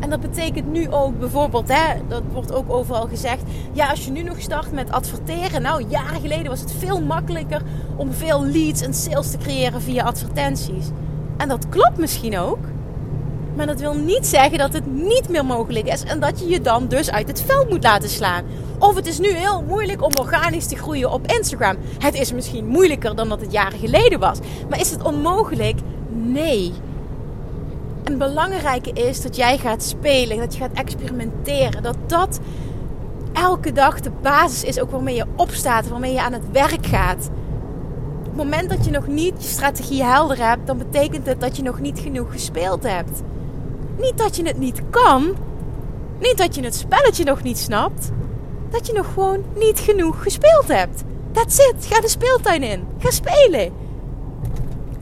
En 0.00 0.01
dat 0.12 0.30
betekent 0.30 0.72
nu 0.72 0.90
ook 0.90 1.18
bijvoorbeeld, 1.18 1.68
hè, 1.68 1.94
dat 2.08 2.22
wordt 2.32 2.52
ook 2.52 2.72
overal 2.72 3.06
gezegd. 3.06 3.42
Ja, 3.72 3.90
als 3.90 4.04
je 4.04 4.10
nu 4.10 4.22
nog 4.22 4.40
start 4.40 4.72
met 4.72 4.90
adverteren. 4.90 5.62
Nou, 5.62 5.84
jaren 5.88 6.20
geleden 6.20 6.48
was 6.48 6.60
het 6.60 6.74
veel 6.78 7.00
makkelijker 7.00 7.62
om 7.96 8.12
veel 8.12 8.44
leads 8.44 8.82
en 8.82 8.94
sales 8.94 9.30
te 9.30 9.38
creëren 9.38 9.82
via 9.82 10.04
advertenties. 10.04 10.86
En 11.36 11.48
dat 11.48 11.68
klopt 11.68 11.98
misschien 11.98 12.38
ook. 12.38 12.58
Maar 13.56 13.66
dat 13.66 13.80
wil 13.80 13.94
niet 13.94 14.26
zeggen 14.26 14.58
dat 14.58 14.72
het 14.72 14.86
niet 14.86 15.28
meer 15.28 15.44
mogelijk 15.44 15.86
is 15.86 16.02
en 16.02 16.20
dat 16.20 16.38
je 16.40 16.48
je 16.48 16.60
dan 16.60 16.88
dus 16.88 17.10
uit 17.10 17.28
het 17.28 17.42
veld 17.42 17.70
moet 17.70 17.82
laten 17.82 18.08
slaan. 18.08 18.44
Of 18.78 18.94
het 18.94 19.06
is 19.06 19.18
nu 19.18 19.28
heel 19.28 19.62
moeilijk 19.62 20.02
om 20.02 20.12
organisch 20.20 20.66
te 20.66 20.76
groeien 20.76 21.12
op 21.12 21.26
Instagram. 21.26 21.76
Het 21.98 22.14
is 22.14 22.32
misschien 22.32 22.66
moeilijker 22.66 23.16
dan 23.16 23.28
dat 23.28 23.40
het 23.40 23.52
jaren 23.52 23.78
geleden 23.78 24.18
was. 24.18 24.38
Maar 24.68 24.80
is 24.80 24.90
het 24.90 25.02
onmogelijk? 25.02 25.78
Nee. 26.08 26.72
En 28.12 28.20
het 28.20 28.28
belangrijke 28.28 28.92
is 28.92 29.22
dat 29.22 29.36
jij 29.36 29.58
gaat 29.58 29.82
spelen, 29.82 30.36
dat 30.36 30.54
je 30.54 30.60
gaat 30.60 30.72
experimenteren. 30.72 31.82
Dat 31.82 31.96
dat 32.06 32.40
elke 33.32 33.72
dag 33.72 34.00
de 34.00 34.10
basis 34.22 34.64
is 34.64 34.80
ook 34.80 34.90
waarmee 34.90 35.14
je 35.14 35.26
opstaat, 35.36 35.88
waarmee 35.88 36.12
je 36.12 36.22
aan 36.22 36.32
het 36.32 36.50
werk 36.50 36.86
gaat. 36.86 37.30
Op 38.18 38.24
het 38.24 38.36
moment 38.36 38.70
dat 38.70 38.84
je 38.84 38.90
nog 38.90 39.06
niet 39.06 39.42
je 39.42 39.48
strategie 39.48 40.04
helder 40.04 40.48
hebt, 40.48 40.66
dan 40.66 40.78
betekent 40.78 41.26
het 41.26 41.40
dat 41.40 41.56
je 41.56 41.62
nog 41.62 41.80
niet 41.80 41.98
genoeg 41.98 42.32
gespeeld 42.32 42.82
hebt. 42.82 43.22
Niet 44.00 44.18
dat 44.18 44.36
je 44.36 44.46
het 44.46 44.58
niet 44.58 44.82
kan, 44.90 45.34
niet 46.20 46.38
dat 46.38 46.54
je 46.54 46.64
het 46.64 46.74
spelletje 46.74 47.24
nog 47.24 47.42
niet 47.42 47.58
snapt, 47.58 48.10
dat 48.70 48.86
je 48.86 48.92
nog 48.92 49.12
gewoon 49.12 49.44
niet 49.56 49.78
genoeg 49.78 50.22
gespeeld 50.22 50.68
hebt. 50.68 51.02
That's 51.32 51.58
it. 51.58 51.86
Ga 51.86 52.00
de 52.00 52.08
speeltuin 52.08 52.62
in. 52.62 52.84
Ga 52.98 53.10
spelen. 53.10 53.72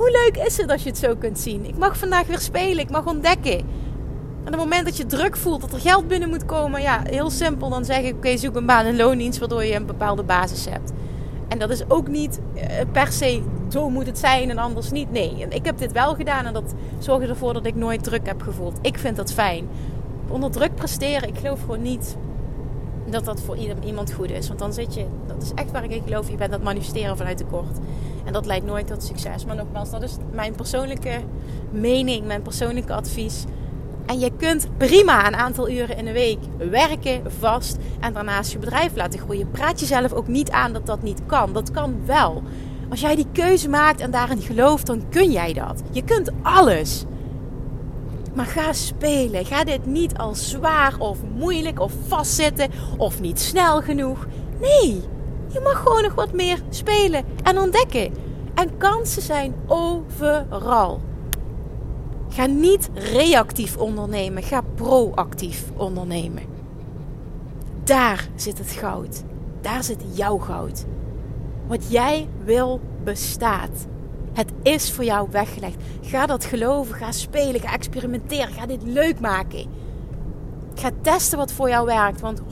Hoe 0.01 0.11
leuk 0.11 0.47
is 0.47 0.57
het 0.57 0.71
als 0.71 0.83
je 0.83 0.89
het 0.89 0.99
zo 0.99 1.15
kunt 1.17 1.39
zien? 1.39 1.65
Ik 1.65 1.77
mag 1.77 1.99
vandaag 1.99 2.27
weer 2.27 2.39
spelen, 2.39 2.79
ik 2.79 2.91
mag 2.91 3.07
ontdekken. 3.07 3.59
En 3.59 4.47
op 4.47 4.51
het 4.51 4.57
moment 4.57 4.85
dat 4.85 4.97
je 4.97 5.07
druk 5.07 5.37
voelt, 5.37 5.61
dat 5.61 5.73
er 5.73 5.81
geld 5.81 6.09
binnen 6.09 6.29
moet 6.29 6.45
komen, 6.45 6.83
ja, 6.83 7.03
heel 7.05 7.31
simpel, 7.31 7.69
dan 7.69 7.85
zeg 7.85 8.03
ik: 8.03 8.15
oké, 8.15 8.37
zoek 8.37 8.57
een 8.57 8.67
baan 8.67 8.85
en 8.85 8.97
loondienst 8.97 9.39
waardoor 9.39 9.65
je 9.65 9.75
een 9.75 9.87
bepaalde 9.87 10.23
basis 10.23 10.65
hebt. 10.65 10.93
En 11.49 11.59
dat 11.59 11.71
is 11.71 11.91
ook 11.91 12.09
niet 12.09 12.41
eh, 12.55 12.87
per 12.93 13.13
se 13.13 13.43
zo 13.69 13.91
moet 13.91 14.07
het 14.07 14.19
zijn 14.19 14.51
en 14.51 14.59
anders 14.59 14.91
niet. 14.91 15.11
Nee, 15.11 15.47
ik 15.49 15.65
heb 15.65 15.79
dit 15.79 15.93
wel 15.93 16.15
gedaan 16.15 16.47
en 16.47 16.53
dat 16.53 16.75
zorgde 16.99 17.29
ervoor 17.29 17.53
dat 17.53 17.67
ik 17.67 17.75
nooit 17.75 18.05
druk 18.05 18.27
heb 18.27 18.43
gevoeld. 18.43 18.79
Ik 18.83 18.99
vind 18.99 19.17
dat 19.17 19.33
fijn. 19.33 19.69
Onder 20.29 20.51
druk 20.51 20.75
presteren, 20.75 21.29
ik 21.29 21.39
geloof 21.39 21.61
gewoon 21.61 21.83
niet 21.83 22.17
dat 23.11 23.25
dat 23.25 23.41
voor 23.41 23.57
iemand 23.85 24.13
goed 24.13 24.31
is. 24.31 24.49
Want 24.49 24.59
dan 24.59 24.73
zit 24.73 24.95
je, 24.95 25.07
dat 25.27 25.43
is 25.43 25.53
echt 25.55 25.71
waar 25.71 25.85
ik 25.85 25.91
in 25.91 26.03
geloof, 26.03 26.31
je 26.31 26.37
bent 26.37 26.51
dat 26.51 26.63
manifesteren 26.63 27.17
vanuit 27.17 27.37
tekort. 27.37 27.79
En 28.25 28.33
dat 28.33 28.47
leidt 28.47 28.67
nooit 28.67 28.87
tot 28.87 29.03
succes. 29.03 29.45
Maar 29.45 29.57
nogmaals, 29.57 29.91
dat 29.91 30.03
is 30.03 30.17
mijn 30.33 30.55
persoonlijke 30.55 31.21
mening, 31.71 32.27
mijn 32.27 32.43
persoonlijke 32.43 32.93
advies. 32.93 33.45
En 34.07 34.19
je 34.19 34.31
kunt 34.37 34.69
prima 34.77 35.27
een 35.27 35.37
aantal 35.37 35.71
uren 35.71 35.97
in 35.97 36.05
de 36.05 36.13
week 36.13 36.39
werken, 36.71 37.23
vast 37.39 37.77
en 38.01 38.13
daarnaast 38.13 38.53
je 38.53 38.59
bedrijf 38.59 38.97
laten 38.97 39.21
groeien. 39.21 39.51
Praat 39.51 39.81
jezelf 39.81 40.13
ook 40.13 40.29
niet 40.29 40.51
aan 40.51 40.73
dat 40.73 40.87
dat 40.87 41.03
niet 41.03 41.21
kan. 41.27 41.53
Dat 41.53 41.71
kan 41.71 41.97
wel. 42.07 42.43
Als 42.91 43.01
jij 43.01 43.17
die 43.17 43.27
keuze 43.33 43.69
maakt 43.69 44.01
en 44.01 44.11
daarin 44.11 44.41
gelooft, 44.41 44.87
dan 44.87 45.09
kun 45.09 45.31
jij 45.31 45.53
dat. 45.53 45.83
Je 45.91 46.05
kunt 46.05 46.31
alles. 46.43 47.05
Maar 48.35 48.47
ga 48.47 48.73
spelen. 48.73 49.45
Ga 49.45 49.65
dit 49.65 49.87
niet 49.87 50.19
als 50.19 50.49
zwaar 50.51 50.95
of 50.99 51.19
moeilijk 51.37 51.81
of 51.81 51.93
vastzitten 52.07 52.71
of 52.97 53.21
niet 53.21 53.41
snel 53.41 53.83
genoeg. 53.83 54.27
Nee, 54.61 55.03
je 55.53 55.61
mag 55.61 55.83
gewoon 55.83 56.03
nog 56.03 56.15
wat 56.15 56.33
meer 56.33 56.63
spelen 56.69 57.25
en 57.43 57.59
ontdekken. 57.59 58.15
En 58.55 58.77
kansen 58.77 59.23
zijn 59.23 59.55
overal. 59.67 61.01
Ga 62.29 62.47
niet 62.47 62.91
reactief 62.95 63.77
ondernemen, 63.77 64.43
ga 64.43 64.63
proactief 64.75 65.65
ondernemen. 65.77 66.43
Daar 67.85 68.29
zit 68.35 68.59
het 68.59 68.71
goud. 68.71 69.23
Daar 69.61 69.85
zit 69.85 70.03
jouw 70.13 70.39
goud. 70.39 70.85
Wat 71.67 71.91
jij 71.91 72.29
wil 72.45 72.81
bestaat. 73.05 73.87
Het 74.33 74.53
is 74.63 74.93
voor 74.93 75.05
jou 75.05 75.29
weggelegd. 75.31 75.77
Ga 76.01 76.27
dat 76.27 76.45
geloven, 76.45 76.95
ga 76.95 77.13
spelen, 77.13 77.61
ga 77.61 77.73
experimenteren, 77.73 78.53
ga 78.53 78.67
dit 78.67 78.83
leuk 78.83 79.21
maken. 79.21 79.67
Ga 80.75 80.91
testen 81.01 81.39
wat 81.39 81.53
voor 81.53 81.69
jou 81.69 81.87
werkt, 81.87 82.21
want 82.21 82.41
100% 82.41 82.43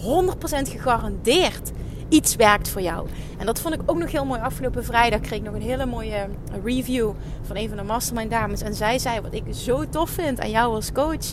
gegarandeerd 0.71 1.71
iets 2.09 2.37
werkt 2.37 2.69
voor 2.69 2.83
jou. 2.83 3.09
En 3.39 3.47
dat 3.47 3.61
vond 3.61 3.75
ik 3.75 3.81
ook 3.87 3.99
nog 3.99 4.13
heel 4.13 4.25
mooi. 4.25 4.41
Afgelopen 4.41 4.85
vrijdag 4.85 5.21
kreeg 5.21 5.39
ik 5.39 5.45
nog 5.45 5.55
een 5.55 5.63
hele 5.63 5.87
mooie 5.87 6.29
review 6.65 7.11
van 7.43 7.57
een 7.57 7.69
van 7.69 7.77
de 7.77 7.83
mastermind 7.83 8.31
dames. 8.31 8.61
En 8.61 8.75
zij 8.75 8.99
zei 8.99 9.21
wat 9.21 9.35
ik 9.35 9.45
zo 9.51 9.89
tof 9.89 10.11
vind 10.11 10.41
aan 10.41 10.51
jou 10.51 10.75
als 10.75 10.93
coach. 10.93 11.33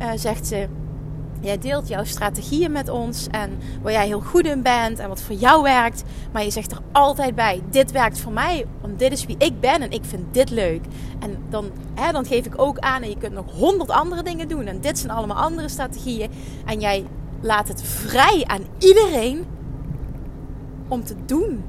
Uh, 0.00 0.10
zegt 0.14 0.46
ze, 0.46 0.68
Jij 1.40 1.58
deelt 1.58 1.88
jouw 1.88 2.04
strategieën 2.04 2.72
met 2.72 2.88
ons 2.88 3.26
en 3.30 3.58
waar 3.82 3.92
jij 3.92 4.06
heel 4.06 4.20
goed 4.20 4.46
in 4.46 4.62
bent 4.62 4.98
en 4.98 5.08
wat 5.08 5.22
voor 5.22 5.34
jou 5.34 5.62
werkt. 5.62 6.02
Maar 6.32 6.44
je 6.44 6.50
zegt 6.50 6.72
er 6.72 6.78
altijd 6.92 7.34
bij: 7.34 7.62
dit 7.70 7.92
werkt 7.92 8.18
voor 8.18 8.32
mij, 8.32 8.66
want 8.80 8.98
dit 8.98 9.12
is 9.12 9.26
wie 9.26 9.36
ik 9.38 9.60
ben 9.60 9.82
en 9.82 9.90
ik 9.90 10.04
vind 10.04 10.34
dit 10.34 10.50
leuk. 10.50 10.84
En 11.18 11.36
dan, 11.48 11.70
hè, 11.94 12.12
dan 12.12 12.24
geef 12.24 12.46
ik 12.46 12.54
ook 12.56 12.78
aan 12.78 13.02
en 13.02 13.08
je 13.08 13.16
kunt 13.16 13.32
nog 13.32 13.52
honderd 13.52 13.90
andere 13.90 14.22
dingen 14.22 14.48
doen. 14.48 14.66
En 14.66 14.80
dit 14.80 14.98
zijn 14.98 15.12
allemaal 15.12 15.42
andere 15.42 15.68
strategieën. 15.68 16.30
En 16.66 16.80
jij 16.80 17.06
laat 17.40 17.68
het 17.68 17.82
vrij 17.82 18.44
aan 18.46 18.62
iedereen 18.78 19.46
om 20.90 21.04
te 21.04 21.14
doen 21.26 21.64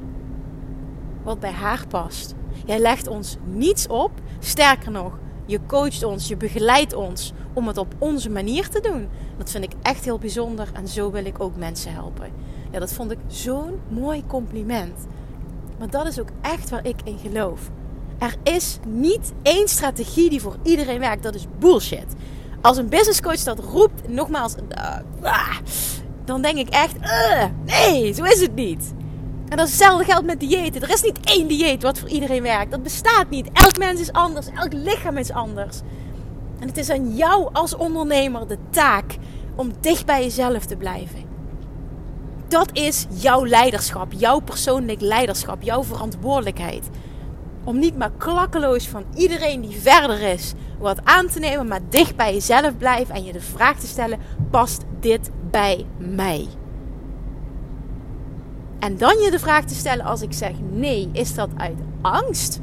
wat 1.23 1.39
bij 1.39 1.51
haar 1.51 1.87
past. 1.87 2.35
Jij 2.65 2.79
legt 2.79 3.07
ons 3.07 3.37
niets 3.45 3.87
op. 3.87 4.11
Sterker 4.39 4.91
nog, 4.91 5.19
je 5.45 5.59
coacht 5.67 6.03
ons, 6.03 6.27
je 6.27 6.37
begeleidt 6.37 6.93
ons 6.93 7.33
om 7.53 7.67
het 7.67 7.77
op 7.77 7.95
onze 7.97 8.29
manier 8.29 8.69
te 8.69 8.79
doen. 8.79 9.07
Dat 9.37 9.51
vind 9.51 9.63
ik 9.63 9.73
echt 9.81 10.05
heel 10.05 10.17
bijzonder 10.17 10.69
en 10.73 10.87
zo 10.87 11.11
wil 11.11 11.25
ik 11.25 11.39
ook 11.39 11.55
mensen 11.55 11.93
helpen. 11.93 12.29
Ja, 12.71 12.79
dat 12.79 12.93
vond 12.93 13.11
ik 13.11 13.19
zo'n 13.27 13.79
mooi 13.87 14.23
compliment. 14.27 15.07
Maar 15.79 15.89
dat 15.89 16.05
is 16.05 16.19
ook 16.19 16.29
echt 16.41 16.69
waar 16.69 16.85
ik 16.85 16.95
in 17.03 17.17
geloof. 17.17 17.69
Er 18.17 18.35
is 18.43 18.79
niet 18.87 19.33
één 19.41 19.67
strategie 19.67 20.29
die 20.29 20.41
voor 20.41 20.55
iedereen 20.63 20.99
werkt. 20.99 21.23
Dat 21.23 21.35
is 21.35 21.45
bullshit. 21.59 22.05
Als 22.61 22.77
een 22.77 22.89
business 22.89 23.21
coach 23.21 23.43
dat 23.43 23.59
roept, 23.59 24.07
nogmaals, 24.07 24.55
uh, 25.23 25.57
dan 26.25 26.41
denk 26.41 26.57
ik 26.57 26.69
echt, 26.69 26.95
uh, 27.01 27.45
nee, 27.65 28.13
zo 28.13 28.23
is 28.23 28.41
het 28.41 28.55
niet. 28.55 28.93
En 29.51 29.57
dat 29.57 29.67
hetzelfde 29.67 30.03
geldt 30.03 30.25
met 30.25 30.39
diëten. 30.39 30.81
Er 30.81 30.89
is 30.89 31.01
niet 31.01 31.19
één 31.23 31.47
dieet 31.47 31.83
wat 31.83 31.99
voor 31.99 32.09
iedereen 32.09 32.41
werkt. 32.41 32.71
Dat 32.71 32.83
bestaat 32.83 33.29
niet. 33.29 33.49
Elk 33.53 33.77
mens 33.77 33.99
is 33.99 34.11
anders. 34.11 34.47
Elk 34.55 34.73
lichaam 34.73 35.17
is 35.17 35.31
anders. 35.31 35.79
En 36.59 36.67
het 36.67 36.77
is 36.77 36.89
aan 36.89 37.15
jou 37.15 37.49
als 37.53 37.75
ondernemer 37.75 38.47
de 38.47 38.57
taak 38.69 39.17
om 39.55 39.71
dicht 39.79 40.05
bij 40.05 40.23
jezelf 40.23 40.65
te 40.65 40.75
blijven. 40.75 41.23
Dat 42.47 42.69
is 42.73 43.05
jouw 43.09 43.45
leiderschap, 43.45 44.13
jouw 44.13 44.39
persoonlijk 44.39 45.01
leiderschap, 45.01 45.61
jouw 45.61 45.83
verantwoordelijkheid. 45.83 46.89
Om 47.63 47.79
niet 47.79 47.97
maar 47.97 48.11
klakkeloos 48.17 48.87
van 48.87 49.03
iedereen 49.15 49.61
die 49.61 49.79
verder 49.81 50.21
is 50.21 50.53
wat 50.79 50.99
aan 51.03 51.27
te 51.27 51.39
nemen, 51.39 51.67
maar 51.67 51.81
dicht 51.89 52.15
bij 52.15 52.33
jezelf 52.33 52.77
blijven 52.77 53.15
en 53.15 53.23
je 53.23 53.31
de 53.31 53.41
vraag 53.41 53.79
te 53.79 53.87
stellen: 53.87 54.19
past 54.51 54.83
dit 54.99 55.29
bij 55.49 55.85
mij? 55.97 56.47
En 58.81 58.97
dan 58.97 59.17
je 59.19 59.31
de 59.31 59.39
vraag 59.39 59.65
te 59.65 59.75
stellen 59.75 60.05
als 60.05 60.21
ik 60.21 60.33
zeg 60.33 60.51
nee, 60.71 61.09
is 61.11 61.33
dat 61.33 61.49
uit 61.57 61.77
angst? 62.01 62.59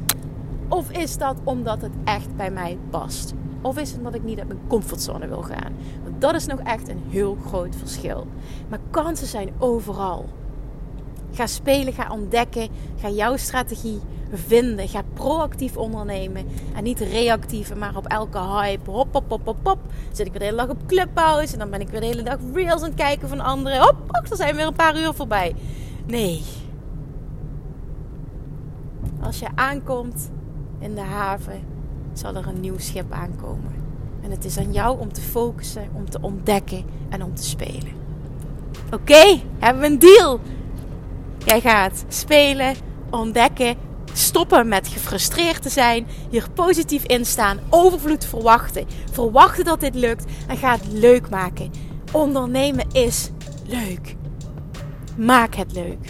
Of 0.67 0.91
is 0.91 1.17
dat 1.17 1.35
omdat 1.43 1.81
het 1.81 1.91
echt 2.03 2.35
bij 2.35 2.51
mij 2.51 2.77
past? 2.89 3.33
Of 3.61 3.77
is 3.77 3.89
het 3.89 3.97
omdat 3.97 4.15
ik 4.15 4.23
niet 4.23 4.39
uit 4.39 4.47
mijn 4.47 4.59
comfortzone 4.67 5.27
wil 5.27 5.41
gaan? 5.41 5.73
Want 6.03 6.21
dat 6.21 6.35
is 6.35 6.45
nog 6.45 6.59
echt 6.59 6.89
een 6.89 7.03
heel 7.09 7.37
groot 7.45 7.75
verschil. 7.75 8.27
Maar 8.69 8.79
kansen 8.89 9.27
zijn 9.27 9.53
overal. 9.57 10.25
Ga 11.31 11.47
spelen, 11.47 11.93
ga 11.93 12.11
ontdekken, 12.11 12.69
ga 13.01 13.09
jouw 13.09 13.37
strategie 13.37 13.99
vinden. 14.33 14.87
Ga 14.87 15.01
proactief 15.13 15.77
ondernemen 15.77 16.45
en 16.75 16.83
niet 16.83 16.99
reactief, 16.99 17.75
maar 17.75 17.95
op 17.95 18.07
elke 18.07 18.39
hype. 18.39 18.91
Hop, 18.91 19.13
hop, 19.13 19.29
hop, 19.29 19.45
hop, 19.45 19.57
hop. 19.63 19.79
Zit 20.11 20.25
ik 20.25 20.31
weer 20.31 20.39
de 20.39 20.45
hele 20.45 20.57
dag 20.57 20.69
op 20.69 20.87
Clubhouse 20.87 21.53
en 21.53 21.59
dan 21.59 21.69
ben 21.69 21.81
ik 21.81 21.89
weer 21.89 21.99
de 21.99 22.05
hele 22.05 22.23
dag 22.23 22.37
reels 22.53 22.81
aan 22.81 22.87
het 22.87 22.95
kijken 22.95 23.29
van 23.29 23.39
anderen. 23.39 23.79
Hop, 23.79 23.95
hop, 24.07 24.29
er 24.29 24.35
zijn 24.37 24.55
weer 24.55 24.67
een 24.67 24.73
paar 24.73 24.99
uur 24.99 25.13
voorbij. 25.13 25.55
Nee. 26.09 26.43
Als 29.21 29.39
je 29.39 29.47
aankomt 29.55 30.29
in 30.79 30.95
de 30.95 31.01
haven, 31.01 31.61
zal 32.13 32.35
er 32.35 32.47
een 32.47 32.59
nieuw 32.59 32.77
schip 32.77 33.11
aankomen. 33.11 33.73
En 34.21 34.31
het 34.31 34.45
is 34.45 34.57
aan 34.57 34.73
jou 34.73 34.99
om 34.99 35.13
te 35.13 35.21
focussen, 35.21 35.89
om 35.93 36.09
te 36.09 36.21
ontdekken 36.21 36.85
en 37.09 37.23
om 37.23 37.35
te 37.35 37.43
spelen. 37.43 37.91
Oké, 38.91 39.41
hebben 39.59 39.81
we 39.81 39.87
een 39.87 39.99
deal? 39.99 40.39
Jij 41.45 41.61
gaat 41.61 42.05
spelen, 42.07 42.75
ontdekken, 43.09 43.75
stoppen 44.13 44.67
met 44.67 44.87
gefrustreerd 44.87 45.61
te 45.61 45.69
zijn, 45.69 46.07
hier 46.29 46.47
positief 46.53 47.03
in 47.03 47.25
staan, 47.25 47.59
overvloed 47.69 48.25
verwachten, 48.25 48.85
verwachten 49.11 49.65
dat 49.65 49.79
dit 49.79 49.95
lukt 49.95 50.25
en 50.47 50.57
ga 50.57 50.71
het 50.71 50.91
leuk 50.91 51.29
maken. 51.29 51.71
Ondernemen 52.11 52.85
is 52.91 53.29
leuk. 53.65 54.17
Maak 55.19 55.55
het 55.55 55.73
leuk. 55.73 56.09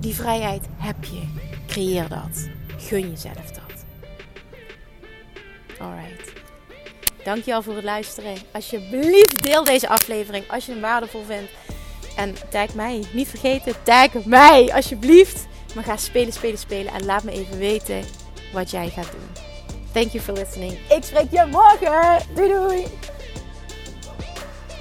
Die 0.00 0.14
vrijheid 0.14 0.66
heb 0.76 1.04
je. 1.04 1.22
Creëer 1.66 2.08
dat. 2.08 2.48
Gun 2.76 3.10
jezelf 3.10 3.50
dat. 3.50 3.84
Alright. 5.78 6.32
Dankjewel 7.24 7.62
voor 7.62 7.74
het 7.74 7.84
luisteren. 7.84 8.34
Alsjeblieft 8.52 9.42
deel 9.42 9.64
deze 9.64 9.88
aflevering 9.88 10.50
als 10.50 10.66
je 10.66 10.72
hem 10.72 10.80
waardevol 10.80 11.24
vindt. 11.24 11.50
En 12.16 12.34
tag 12.50 12.74
mij. 12.74 13.04
Niet 13.12 13.28
vergeten, 13.28 13.74
tag 13.82 14.24
mij 14.24 14.72
alsjeblieft. 14.74 15.46
Maar 15.74 15.84
ga 15.84 15.96
spelen, 15.96 16.32
spelen, 16.32 16.58
spelen. 16.58 16.92
En 16.92 17.04
laat 17.04 17.24
me 17.24 17.30
even 17.30 17.58
weten 17.58 18.04
wat 18.52 18.70
jij 18.70 18.88
gaat 18.88 19.10
doen. 19.10 19.44
Thank 19.92 20.08
you 20.08 20.24
for 20.24 20.34
listening. 20.34 20.72
Ik 20.72 21.04
spreek 21.04 21.30
je 21.30 21.46
morgen. 21.50 22.26
Doei 22.34 22.48
doei. 22.48 22.86